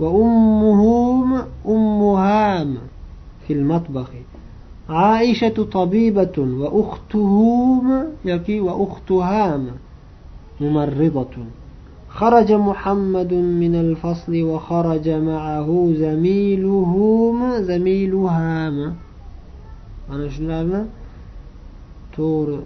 وأمهوم 0.00 1.38
أمهام 1.68 2.76
في 3.47 3.53
المطبخ 3.53 4.09
عائشة 4.89 5.63
طبيبة 5.71 6.37
وأختهوم 6.37 8.03
يكي 8.25 8.59
وأختهام 8.59 9.67
ممرضة 10.61 11.35
خرج 12.09 12.51
محمد 12.51 13.33
من 13.33 13.75
الفصل 13.75 14.43
وخرج 14.43 15.09
معه 15.09 15.89
زميلهم 15.93 17.61
زميلهام 17.61 18.95
أنا 20.09 20.29
شنو 20.29 20.85
تور 22.15 22.63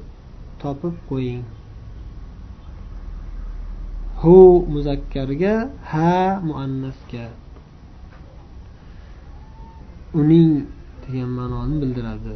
topib 0.64 0.96
qo'ying 1.12 1.44
hu 4.24 4.64
muzakkarga 4.72 5.56
ha 5.92 6.40
muannasga 6.48 7.26
uning 10.20 10.52
degan 11.04 11.30
ma'noni 11.40 11.76
bildiradi 11.82 12.36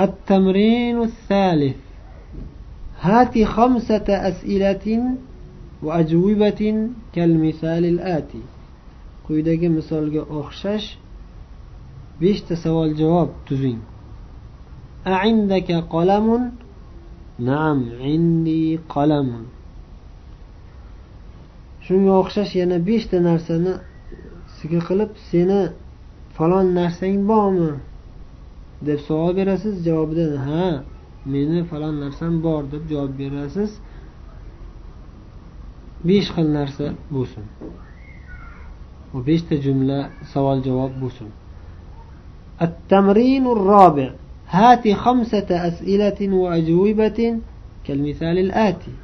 التمرين 0.00 1.02
الثالث 1.02 1.76
هات 3.00 3.34
خمسة 3.44 4.08
أسئلة 4.08 4.86
وأجوبة 5.82 6.60
كالمثال 7.14 7.84
الآتي 7.84 8.42
quyidagi 9.26 9.68
misolga 9.68 10.22
o'xshash 10.38 10.88
beshta 12.20 12.54
savol 12.64 12.90
javob 13.00 13.30
tuzing 13.46 13.80
أعندك 15.06 15.72
قلم 15.72 16.52
نعم 17.38 17.78
عندي 18.00 18.80
قلم 18.88 19.28
shunga 21.86 22.12
o'xshash 22.20 22.52
yana 22.60 22.78
beshta 22.88 23.16
narsani 23.28 23.72
siga 24.64 24.80
qilib 24.88 25.10
seni 25.30 25.62
falon 26.36 26.66
narsang 26.78 27.18
bormi 27.30 27.72
deb 28.86 28.98
savol 29.06 29.32
berasiz 29.38 29.74
javobida 29.86 30.26
ha 30.48 30.66
meni 31.32 31.60
falon 31.70 31.94
narsam 32.04 32.32
bor 32.44 32.62
deb 32.72 32.82
javob 32.92 33.12
berasiz 33.20 33.70
besh 36.06 36.28
xil 36.34 36.48
narsa 36.58 36.86
bo'lsin 37.14 37.44
bu 39.12 39.18
beshta 39.28 39.54
jumla 39.64 39.98
savol 40.32 40.58
javob 40.68 40.94
bo'lsin 41.04 41.30
التمرين 42.66 43.46
الرابع 43.56 44.08
هات 44.48 44.84
خمسة 44.88 45.48
أسئلة 45.68 46.20
وأجوبة 46.42 47.38
كالمثال 47.84 48.38
الآتي 48.38 48.94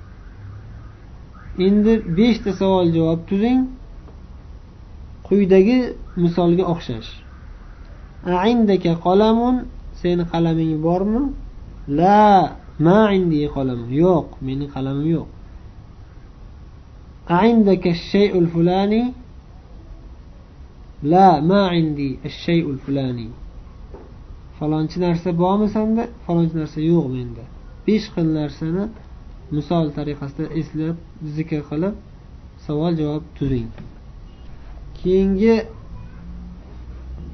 endi 1.58 1.92
beshta 2.16 2.52
savol 2.52 2.92
javob 2.96 3.20
tuzing 3.28 3.60
Quyidagi 5.31 5.79
misolga 6.23 6.63
o'xshash. 6.73 7.09
Aindaka 8.43 8.91
qalamun 9.05 9.55
seni 10.01 10.23
qalaming 10.31 10.73
bormi? 10.85 11.21
La 11.99 12.21
ma 12.85 12.99
indi 13.17 13.41
qalam 13.55 13.81
yo'q 14.03 14.27
mening 14.45 14.69
qalamim 14.75 15.07
yo'q. 15.15 15.29
Aindaka 17.41 17.91
shay'ul 18.11 18.47
fulani? 18.53 19.03
La 21.11 21.29
ma 21.49 21.63
indi 21.79 22.09
shay'ul 22.43 22.79
fulani. 22.83 23.27
Falonchi 24.57 24.97
narsa 25.05 25.29
bormi 25.41 25.67
sanda 25.75 26.03
falonchi 26.25 26.55
narsa 26.61 26.79
yo'q 26.91 27.05
menda. 27.15 27.43
Besh 27.85 28.07
xil 28.13 28.27
narsani 28.39 28.83
misol 29.55 29.85
tariqasida 29.97 30.45
eslab 30.59 30.95
zikr 31.35 31.61
qilib 31.69 31.95
savol 32.65 32.93
javob 32.99 33.23
tuzing 33.37 33.69
keyingi 35.01 35.55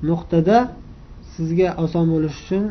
nuqtada 0.10 0.58
sizga 1.34 1.69
oson 1.84 2.06
bo'lishi 2.13 2.39
uchun 2.43 2.65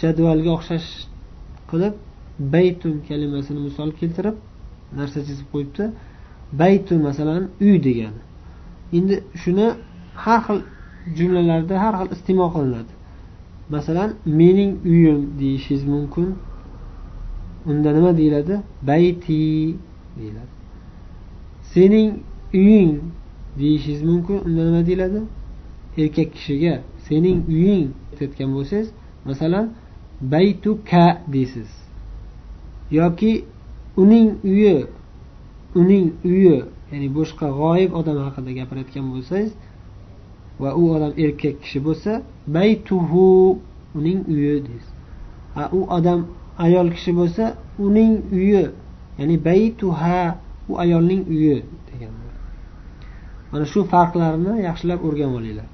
jadvalga 0.00 0.50
o'xshash 0.56 0.88
qilib 1.70 1.94
baytun 2.54 2.94
kalimasini 3.08 3.60
misol 3.68 3.90
keltirib 4.00 4.36
narsa 4.98 5.18
chizib 5.26 5.46
qo'yibdi. 5.52 5.84
Baytun 6.62 6.98
masalan 7.08 7.42
uy 7.66 7.76
degani. 7.86 8.22
Endi 8.98 9.14
shuni 9.42 9.66
har 10.24 10.40
xil 10.46 10.60
jumlalarda 11.18 11.74
har 11.84 11.94
xil 12.00 12.08
iste'mol 12.16 12.50
qilinadi. 12.56 12.92
Masalan 13.74 14.10
mening 14.40 14.72
uyim 14.92 15.20
deyishingiz 15.40 15.84
mumkin. 15.94 16.28
Unda 17.70 17.90
nima 17.96 18.10
deyiladi? 18.20 18.54
Bayti 18.88 19.40
deyiladi. 20.18 20.57
Sening 21.72 22.10
uying 22.54 23.00
deyishingiz 23.58 24.02
mumkin 24.02 24.38
unda 24.46 24.62
nima 24.64 24.86
deyiladi? 24.86 25.20
Erkak 25.96 26.28
kishiga 26.34 26.74
sening 27.08 27.38
uying 27.48 27.88
aytayotgan 28.10 28.50
bo'lsangiz 28.56 28.88
masalan 29.24 29.66
baytuka 30.20 31.06
deysiz. 31.32 31.70
Yoki 32.90 33.44
uning 33.96 34.28
uyi 34.44 34.86
uning 35.74 36.06
uyi 36.24 36.58
ya'ni 36.92 37.08
boshqa 37.18 37.46
g'oyib 37.60 37.92
odam 38.00 38.16
haqida 38.26 38.50
gapirayotgan 38.58 39.06
bo'lsangiz 39.12 39.52
va 40.62 40.70
u 40.80 40.82
odam 40.96 41.12
erkak 41.24 41.56
kishi 41.62 41.78
bo'lsa 41.86 42.12
baytuhu 42.56 43.26
uning 43.98 44.20
uyi 44.32 44.54
deysiz. 44.68 44.92
A 45.60 45.62
u 45.78 45.80
odam 45.96 46.20
ayol 46.64 46.88
kishi 46.96 47.12
bo'lsa 47.20 47.44
uning 47.86 48.12
uyi 48.36 48.64
ya'ni 49.18 49.36
baytuha 49.48 50.20
u 50.69 50.73
ayolning 50.83 51.21
uyi 51.33 51.57
degan 51.89 52.13
mana 53.51 53.65
shu 53.65 53.79
farqlarni 53.91 54.53
yaxshilab 54.67 54.99
o'rganib 55.07 55.35
olinglar 55.39 55.69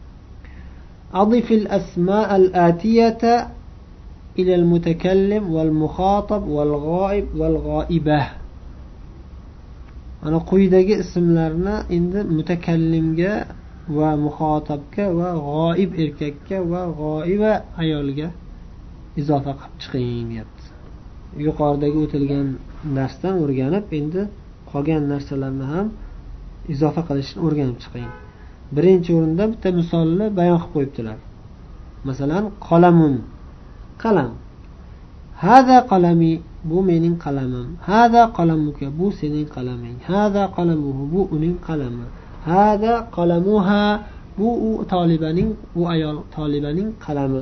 أضف 1.14 1.52
الأسماء 1.52 2.36
الآتية 2.36 3.24
إلى 4.40 4.56
المتكلم 4.56 5.54
والمخاطب 5.54 6.48
والغائب 6.48 7.26
والغائبة 7.36 8.22
ana 10.26 10.40
quyidagi 10.46 11.00
ismlarni 11.04 11.76
endi 11.98 12.20
mutakallimga 12.38 13.34
va 13.98 14.10
muxotobga 14.26 15.06
va 15.20 15.30
g'oib 15.48 15.92
erkakka 16.04 16.58
va 16.72 16.82
g'oiba 17.00 17.52
ayolga 17.82 18.28
izofa 19.22 19.52
qilib 19.60 19.76
chiqing 19.82 20.28
deyapti 20.32 20.66
yuqoridagi 21.46 21.98
o'tilgan 22.06 22.48
darsdan 22.98 23.36
o'rganib 23.44 23.86
endi 24.00 24.22
qolgan 24.74 25.04
narsalarni 25.12 25.66
ham 25.74 25.88
izofa 26.74 27.02
qilishni 27.10 27.40
o'rganib 27.46 27.78
chiqing 27.84 28.12
birinchi 28.76 29.10
o'rinda 29.18 29.44
bitta 29.52 29.70
misolni 29.80 30.26
bayon 30.40 30.58
qilib 30.62 30.74
qo'yibdilar 30.76 31.18
masalan 32.08 32.44
qalamun 32.68 33.16
qalam 34.04 34.32
hada 35.44 35.78
qalami 35.92 36.34
bu 36.70 36.78
mening 36.90 37.16
qalamim 37.26 37.68
hada 37.90 38.22
qalamuka 38.38 38.86
bu 39.00 39.08
sening 39.20 39.48
qalaming 39.56 39.98
hada 40.12 40.44
qalamuhu 40.58 41.02
bu 41.14 41.22
uning 41.36 41.56
qalami 41.68 42.06
hada 42.50 42.94
qalamuha 43.16 43.82
bu 44.40 44.50
u 44.70 44.72
tolibaning 44.92 45.50
u 45.80 45.82
ayol 45.94 46.18
tolibaning 46.36 46.90
qalami 47.06 47.42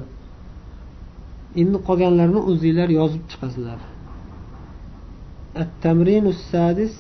endi 1.61 1.77
qolganlarini 1.87 2.41
o'zinglar 2.51 2.89
yozib 2.99 3.23
chiqasizlar 3.31 3.79
التمرين 5.63 6.25
السادس 6.35 6.93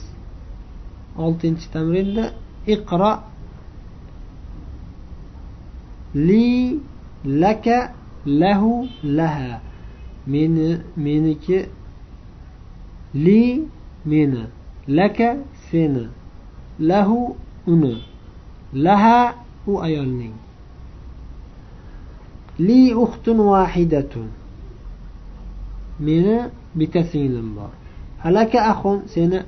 oltinchi 1.16 1.70
tamrinda 1.72 2.32
iqro 2.66 3.12
li 6.14 6.80
laka 7.24 7.92
lahu 8.26 8.88
laha. 9.04 9.60
Meni 10.26 10.78
meniki 10.96 11.66
li 13.14 13.66
meni 14.06 14.46
laka 14.88 15.36
seni 15.70 16.06
lahu 16.78 17.36
uni 17.66 18.02
laha 18.74 19.34
u 19.66 19.80
ayolning. 19.80 20.34
Li 22.58 22.94
uxtun 22.94 23.38
vahidatun. 23.38 24.28
Meni 26.00 26.36
bitta 26.74 27.02
singlim 27.04 27.54
bor. 27.56 27.70
Halaka 28.22 28.58
axun 28.70 29.02
seni 29.06 29.40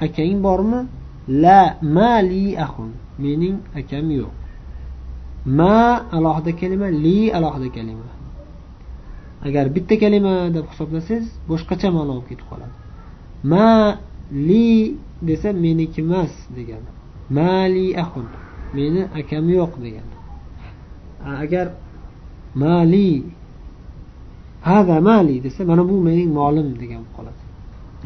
akang 0.00 0.42
bormi? 0.42 1.05
La 1.28 1.76
mali 1.82 2.56
axun 2.56 2.92
mening 3.18 3.58
akam 3.74 4.10
yo'q. 4.10 4.32
Ma 5.46 6.06
alohida 6.16 6.52
kalima 6.52 6.88
li 6.90 7.30
alohida 7.36 7.68
kalima. 7.76 8.08
Agar 9.46 9.68
bitta 9.74 9.94
kalima 10.02 10.50
deb 10.50 10.66
hisoblasangiz 10.70 11.26
boshqacha 11.48 11.88
ma'no 11.96 12.12
bo'lib 12.14 12.28
ketib 12.30 12.46
qoladi. 12.50 12.74
Ma 13.52 13.68
li 14.48 14.96
desa 15.28 15.52
meniki 15.52 16.00
emas 16.00 16.32
degani. 16.56 16.90
Mali 17.30 17.86
axun 18.02 18.26
meni 18.74 19.02
akam 19.20 19.44
yo'q 19.58 19.72
degani. 19.84 20.14
Agar 21.42 21.66
mali 22.62 23.10
hada 24.68 24.96
mali 25.08 25.36
desa 25.44 25.60
mana 25.70 25.82
bu 25.88 25.96
mening 26.08 26.30
molim 26.38 26.68
degan 26.82 27.02
bo'lib 27.02 27.14
qoladi. 27.18 27.42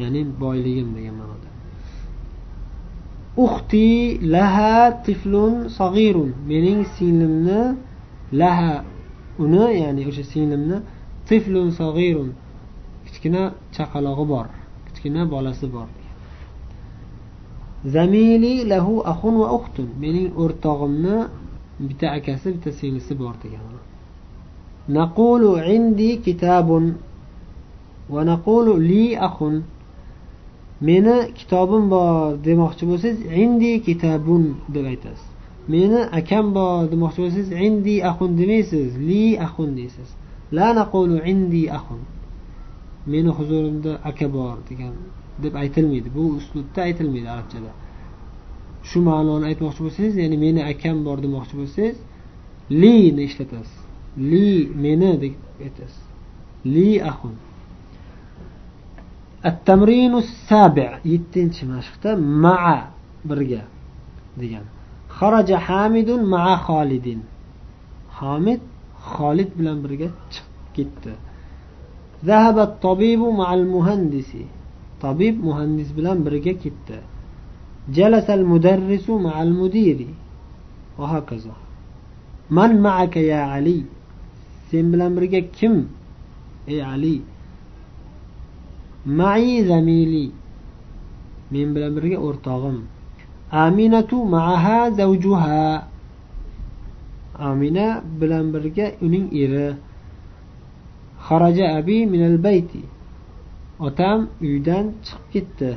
Ya'ni 0.01 0.21
boyligim 0.41 0.89
degan 0.97 1.15
ma'noda. 1.21 1.49
Uxti 3.37 4.19
laha 4.21 5.03
tiflun 5.05 5.69
sag'irun 5.69 6.31
mening 6.49 6.85
singlimni 6.95 7.61
laha 8.41 8.83
uni 9.43 9.65
ya'ni 9.81 10.01
o'sha 10.09 10.23
singlimni 10.33 10.77
tiflun 11.27 11.69
sag'irun 11.79 12.29
kichkina 13.05 13.43
chaqalog'i 13.75 14.25
bor 14.31 14.47
kichkina 14.87 15.21
bolasi 15.33 15.67
bor. 15.75 15.87
Zamili 17.93 18.53
lahu 18.71 18.93
axun 19.11 19.35
va 19.41 19.47
uxtun 19.57 19.87
mening 20.03 20.29
o'rtog'imni 20.41 21.15
bitta 21.87 22.07
akasi 22.17 22.47
bitta 22.55 22.71
singlisi 22.79 23.13
bor 23.21 23.35
degan 23.43 23.65
naqulu 24.97 25.51
indi 25.75 26.11
kitabun 26.25 26.85
va 28.13 28.21
naqulu 28.31 28.71
li 28.89 29.05
axun 29.27 29.55
meni 30.87 31.15
kitobim 31.39 31.85
bor 31.93 32.37
demoqchi 32.47 32.83
bo'lsangiz 32.89 33.19
indi 33.43 33.71
kitabun 33.87 34.43
deb 34.75 34.85
aytasiz. 34.93 35.27
Meni 35.73 36.01
akam 36.19 36.45
bor 36.57 36.81
demoqchi 36.93 37.19
bo'lsangiz 37.23 37.49
indi 37.67 37.95
axun 38.09 38.31
demaysiz 38.41 38.89
li 39.09 39.23
axun 39.45 39.69
deysiz. 39.79 40.09
La 40.57 40.67
naqulu 40.79 41.17
indi 41.31 41.63
axun 41.77 42.01
meni 43.11 43.29
huzurimda 43.37 43.91
aka 44.09 44.27
bor 44.37 44.55
degan 44.69 44.93
deb 45.43 45.53
aytilmaydi. 45.63 46.09
Bu 46.17 46.23
uslubda 46.37 46.79
aytilmaydi 46.87 47.29
arabchada. 47.35 47.71
Shu 48.89 48.99
ma'noni 49.09 49.45
aytmoqchi 49.49 49.81
bo'lsangiz 49.85 50.15
ya'ni 50.21 50.37
meni 50.45 50.61
akam 50.73 50.97
bor 51.07 51.17
demoqchi 51.25 51.55
bo'lsangiz 51.59 51.97
lini 52.81 53.21
ishlatasiz. 53.29 53.79
Li 54.31 54.49
meni 54.85 55.11
deb 55.23 55.33
aytasiz. 55.65 56.03
Li 56.73 56.89
axun 57.11 57.35
التمرين 59.46 60.14
السابع 60.14 60.98
yettinchi 61.04 61.62
mashqda 61.72 62.10
maa 62.44 62.78
birga 63.28 63.62
degan 64.40 64.66
xaraja 65.18 65.58
hamidun 65.66 66.20
maa 66.34 66.54
xolidin 66.66 67.20
homid 68.18 68.60
xolid 69.12 69.50
bilan 69.58 69.78
birga 69.84 70.08
chiqib 70.32 70.66
ketdi 70.76 71.14
ذهب 72.24 72.58
الطبيب 72.58 73.20
مع 73.40 73.54
المهندس 73.54 74.30
طبيب 75.04 75.34
مهندس 75.44 75.88
bilan 75.98 76.18
birga 76.26 76.52
ketdi 76.62 76.98
جلس 77.96 78.30
المدرس 78.30 79.10
مع 79.10 79.42
المدير 79.42 79.98
وهكذا 80.98 81.54
من 82.50 82.70
معك 82.82 83.16
يا 83.16 83.40
علي 83.52 83.80
sen 84.70 84.84
bilan 84.92 85.10
birga 85.16 85.40
kim 85.58 85.74
ey 86.68 86.80
ali 86.92 87.16
mai 89.18 89.62
zamili 89.68 90.26
men 91.50 91.68
bilan 91.74 91.92
birga 91.96 92.18
o'rtog'im 92.26 92.78
aminatu 93.64 94.18
maaha 94.34 94.78
zavjuha 94.98 95.86
amina 97.48 97.86
bilan 98.20 98.46
birga 98.54 98.86
uning 99.06 99.26
eri 99.42 99.68
xaraja 101.26 101.66
abi 101.78 101.98
minal 102.12 102.38
bayti 102.46 102.82
otam 103.86 104.18
uydan 104.46 104.84
chiqib 105.04 105.26
ketdi 105.32 105.70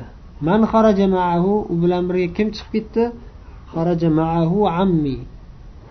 man 0.46 0.60
xaraja 0.70 1.06
maahu 1.16 1.52
u 1.72 1.74
bilan 1.82 2.02
birga 2.08 2.28
kim 2.36 2.48
chiqib 2.56 2.72
ketdi 2.74 3.04
xaraja 3.72 4.10
maahu 4.20 4.58
ammi 4.82 5.18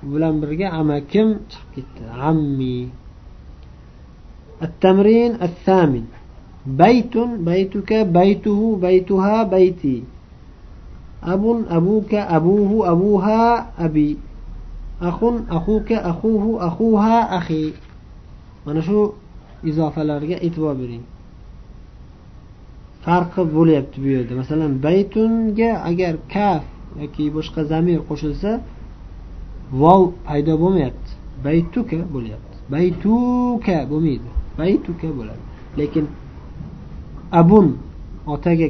u 0.04 0.06
bilan 0.14 0.36
birga 0.42 0.68
amakim 0.80 1.28
chiqib 1.52 1.70
ketdi 1.76 2.04
ammi 2.30 2.78
التمرين 4.68 5.32
الثامن 5.48 6.06
baytun 6.67 7.45
baytuka 7.45 8.05
baytuhu 8.05 8.77
baytuha 8.81 9.45
bayti 9.45 10.05
abun 11.25 11.65
abuka 11.71 12.29
abuhu 12.29 12.85
abuha 12.85 13.73
abi. 13.79 14.19
Axun 15.01 15.47
axuka 15.51 15.97
axuhu 16.11 16.61
axuha 16.61 17.19
axi 17.39 17.75
mana 18.65 18.81
shu 18.83 19.15
izofalarga 19.65 20.37
e'tibor 20.47 20.75
bering. 20.81 21.05
Farqi 23.05 23.43
bo'lyapti 23.57 23.97
bu 24.03 24.09
yerda. 24.15 24.33
Masalan 24.43 24.73
baytunga 24.87 25.71
agar 25.91 26.15
kaf 26.33 26.63
yoki 27.01 27.25
boshqa 27.37 27.65
zamir 27.73 28.01
qo'shilsa 28.09 28.51
vov 29.81 30.03
paydo 30.27 30.55
bo'lmayapti. 30.63 31.11
Baytuka 31.45 31.99
bo'lyapti. 32.15 32.57
Baytuka 32.75 33.77
bo'lmaydi. 33.91 34.29
Baytuka 34.61 35.09
bo'ladi. 35.19 35.43
Lekin 35.79 36.05
abun 37.41 37.67
otaga 38.33 38.69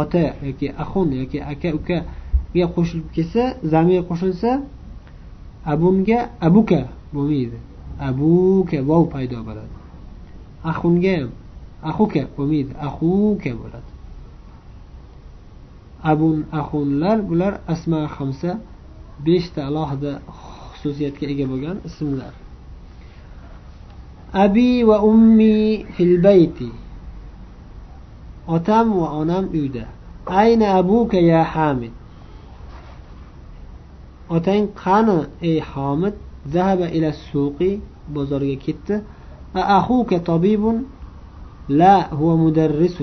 ota 0.00 0.24
yoki 0.46 0.66
axun 0.82 1.08
yoki 1.20 1.38
aka 1.52 1.68
ukaga 1.78 2.64
qo'shilib 2.74 3.08
kelsa 3.14 3.42
zamir 3.72 4.00
qo'shilsa 4.08 4.50
abunga 5.72 6.18
abuka 6.46 6.80
bo'lmaydi. 7.14 7.58
Abuka 8.08 8.78
vov 8.88 9.04
paydo 9.12 9.38
bo'ladi. 9.48 9.74
Axunga 10.70 11.14
ham 11.18 11.30
axuka 11.90 12.22
bo'lmaydi. 12.36 12.72
Axuka 12.88 13.50
bo'ladi. 13.60 13.90
Abun 16.12 16.38
axunlar 16.60 17.18
bular 17.28 17.52
asma 17.72 18.00
hamsa 18.16 18.50
beshta 19.26 19.60
alohida 19.68 20.12
xususiyatga 20.72 21.24
ega 21.32 21.44
bo'lgan 21.52 21.76
ismlar. 21.88 22.34
Abi 24.44 24.70
va 24.88 24.96
ummi 25.10 25.84
fil 25.94 26.14
bayti. 26.26 26.68
Otam 28.48 28.86
va 29.00 29.08
onam 29.20 29.44
uyda 29.54 29.84
ayna 30.26 30.74
abuka 30.78 31.18
ya 31.18 31.42
hamid 31.44 31.92
otang 34.28 34.68
qani 34.74 35.26
ey 35.42 35.60
homid 35.60 36.14
zahaba 36.52 36.86
ila 36.90 37.12
suqi 37.12 37.80
bozorga 38.08 38.56
ketdi 38.64 38.94
axuka 39.54 40.18
tabibun 40.20 40.84
لا 41.68 42.14
هو 42.14 42.36
مدرس 42.36 43.02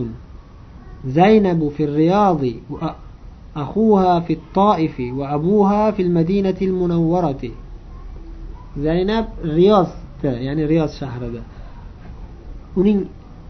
زينب 1.06 1.70
في 1.78 1.84
الرياض 1.84 2.42
وأخوها 2.70 4.20
في 4.20 4.34
الطائف 4.34 5.00
وأبوها 5.00 5.92
في 5.92 6.02
المدينة 6.02 6.56
المنورة 6.62 7.42
زينب 8.78 9.26
رياض 9.44 9.88
يعني 10.24 10.66
رياض 10.66 10.90
شهر 10.90 11.22
ده 11.30 11.42
uning 12.78 13.00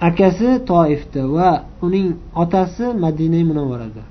akasi 0.02 0.58
toifda 0.66 1.26
va 1.26 1.64
uning 1.82 2.14
otasi 2.34 2.86
madina 3.00 3.44
munavvarada 3.44 4.02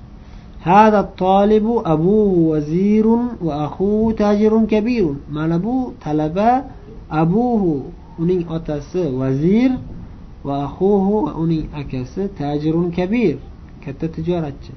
هذا 0.62 1.00
الطالب 1.00 1.82
أبوه 1.86 2.32
وزير 2.50 3.06
وأخوه 3.42 4.12
تاجر 4.12 4.64
كبير 4.66 5.14
mana 5.32 5.58
bu 5.58 5.94
talaba 6.00 6.64
abuhu 7.10 7.82
uning 8.18 8.44
otasi 8.50 9.06
vazir 9.18 9.70
va 10.44 10.64
ahuhu 10.66 11.26
va 11.26 11.32
uning 11.38 11.64
akasi 11.72 12.28
tajirun 12.38 12.90
kabir 12.90 13.36
katta 13.84 14.08
tijoratchi 14.08 14.72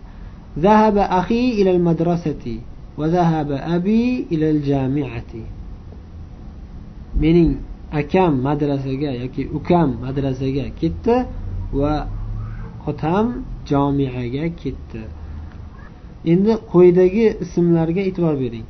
ذهب 0.60 0.98
أخي 0.98 1.62
إلى 1.62 1.72
المدرسة 1.76 2.60
وذهب 2.98 3.52
أبي 3.52 4.26
إلى 4.32 4.50
الجامعة 4.50 5.32
mening 7.22 7.56
akam 7.93 8.33
madrasaga 8.47 9.11
yoki 9.23 9.43
ukam 9.59 9.89
madrasaga 10.05 10.67
ketdi 10.81 11.17
va 11.73 11.95
otam 12.87 13.27
jomiaga 13.69 14.47
ketdi. 14.63 15.03
Endi 16.33 16.53
quyidagi 16.71 17.27
ismlarga 17.45 18.03
e'tibor 18.09 18.35
bering. 18.43 18.67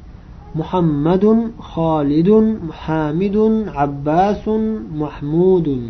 Muhammadun 0.59 1.39
xolidun 1.73 2.47
hamidun 2.83 3.55
abbasun 3.85 4.63
mahmudun. 5.03 5.83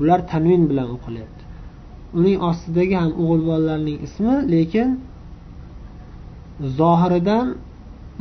Ular 0.00 0.20
tanvin 0.30 0.62
bilan 0.70 0.88
o'qilyapti. 0.96 1.42
Uning 2.18 2.38
ostidagi 2.48 2.94
ham 3.02 3.12
o'g'il 3.22 3.42
bolalarning 3.48 3.98
ismi 4.06 4.34
lekin 4.54 4.88
zohiridan 6.78 7.46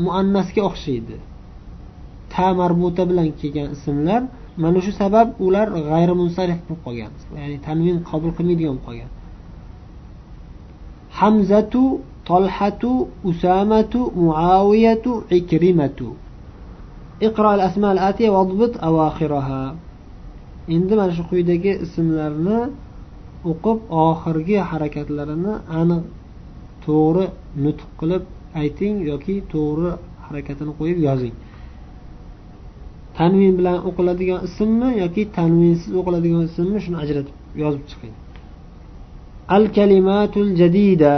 muannasga 0.04 0.62
o'xshaydi. 0.70 1.16
ta 2.33 2.47
marbuta 2.61 3.03
bilan 3.11 3.29
kelgan 3.41 3.69
ismlar 3.77 4.23
mana 4.63 4.79
shu 4.85 4.93
sabab 5.01 5.29
ular 5.47 5.67
g'ayrimunsarif 5.89 6.59
bo'lib 6.67 6.81
qolgan 6.87 7.13
ya'ni 7.39 7.59
tanvin 7.67 7.97
qabul 8.11 8.31
qilmaydigan 8.37 8.75
bo'lib 8.75 8.87
qolgan 8.89 9.11
hamzatu 11.21 11.83
tolhatu 12.31 12.93
usamatu 13.31 14.01
muaviyatu 14.23 15.11
ikrimatu 15.39 16.09
اقرأ 17.29 17.55
الأسماء 17.55 17.93
الآتية 17.97 18.29
واضبط 18.31 18.73
أواخرها 18.89 19.63
endi 20.69 20.95
mana 20.99 21.13
shu 21.17 21.23
quyidagi 21.31 21.73
ismlarni 21.85 22.59
o'qib 23.51 23.79
oxirgi 24.07 24.57
harakatlarini 24.71 25.55
aniq 25.81 26.03
to'g'ri 26.85 27.25
nutq 27.65 27.89
qilib 28.01 28.23
ayting 28.63 28.95
yoki 29.11 29.35
to'g'ri 29.53 29.91
harakatini 30.27 30.73
qo'yib 30.79 30.99
yozing 31.09 31.35
Tanvin 33.22 33.54
bilan 33.60 33.78
o'qiladigan 33.90 34.40
ismmi 34.48 34.90
yoki 35.04 35.24
tanvinsiz 35.38 35.92
o'qiladigan 36.00 36.44
ismmi 36.50 36.80
shuni 36.86 36.98
ajratib 37.04 37.36
yozib 37.64 37.84
chiqing. 37.92 38.14
Al 39.56 39.64
kalimatul 39.78 40.50
jadida 40.62 41.16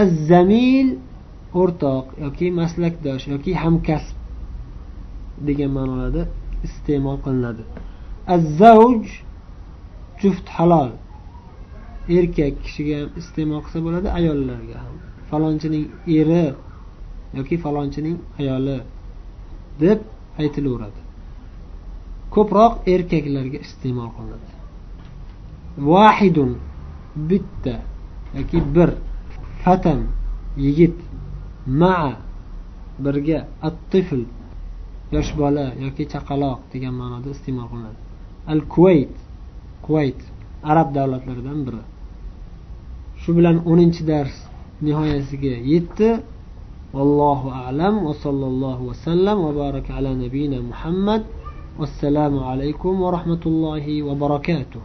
az 0.00 0.10
zamil 0.30 0.88
o'rtoq 1.60 2.06
yoki 2.24 2.46
maslakdosh 2.60 3.24
yoki 3.34 3.52
hamkasb 3.62 4.16
degan 5.48 5.70
ma'nolarda 5.76 6.22
iste'mol 6.66 7.18
qilinadi. 7.24 7.62
Az 8.34 8.42
zavj 8.60 9.06
juft 10.22 10.46
halol 10.56 10.90
erkak 12.16 12.54
kishiga 12.64 12.94
ham 13.00 13.10
iste'mol 13.20 13.60
qilsa 13.64 13.78
bo'ladi 13.86 14.08
ayollarga 14.18 14.76
ham. 14.84 14.94
Falonchining 15.30 15.86
eri 16.18 16.46
yoki 17.38 17.56
falonchining 17.64 18.16
ayoli 18.40 18.78
deb 19.82 20.00
aytilaveradi. 20.42 21.00
Ko'proq 22.34 22.72
erkaklarga 22.94 23.58
iste'mol 23.66 24.10
qilinadi. 24.16 24.48
Vahidun 25.90 26.50
bitta 27.30 27.74
yoki 28.36 28.58
bir 28.74 28.90
fatan 29.62 30.00
yigit 30.64 30.96
maa 31.80 32.10
birga 33.04 33.38
attifl 33.68 34.22
yosh 35.14 35.30
bola 35.40 35.66
yoki 35.84 36.04
chaqaloq 36.12 36.60
degan 36.72 36.94
ma'noda 37.00 37.28
iste'mol 37.36 37.68
qilinadi. 37.72 38.00
Al 38.52 38.60
kuvayt 38.74 39.14
kuvayt 39.84 40.20
arab 40.70 40.88
davlatlaridan 40.96 41.58
biri. 41.66 41.82
Shu 43.20 43.30
bilan 43.38 43.56
o'ninchi 43.70 44.02
dars 44.10 44.34
nihoyasiga 44.86 45.54
yetdi. 45.72 46.08
والله 46.94 47.50
أعلم 47.52 47.98
وصلى 48.06 48.46
الله 48.46 48.82
وسلم 48.82 49.38
وبارك 49.38 49.90
على 49.90 50.14
نبينا 50.14 50.60
محمد 50.60 51.24
والسلام 51.78 52.38
عليكم 52.38 53.02
ورحمة 53.02 53.40
الله 53.46 54.02
وبركاته. 54.02 54.80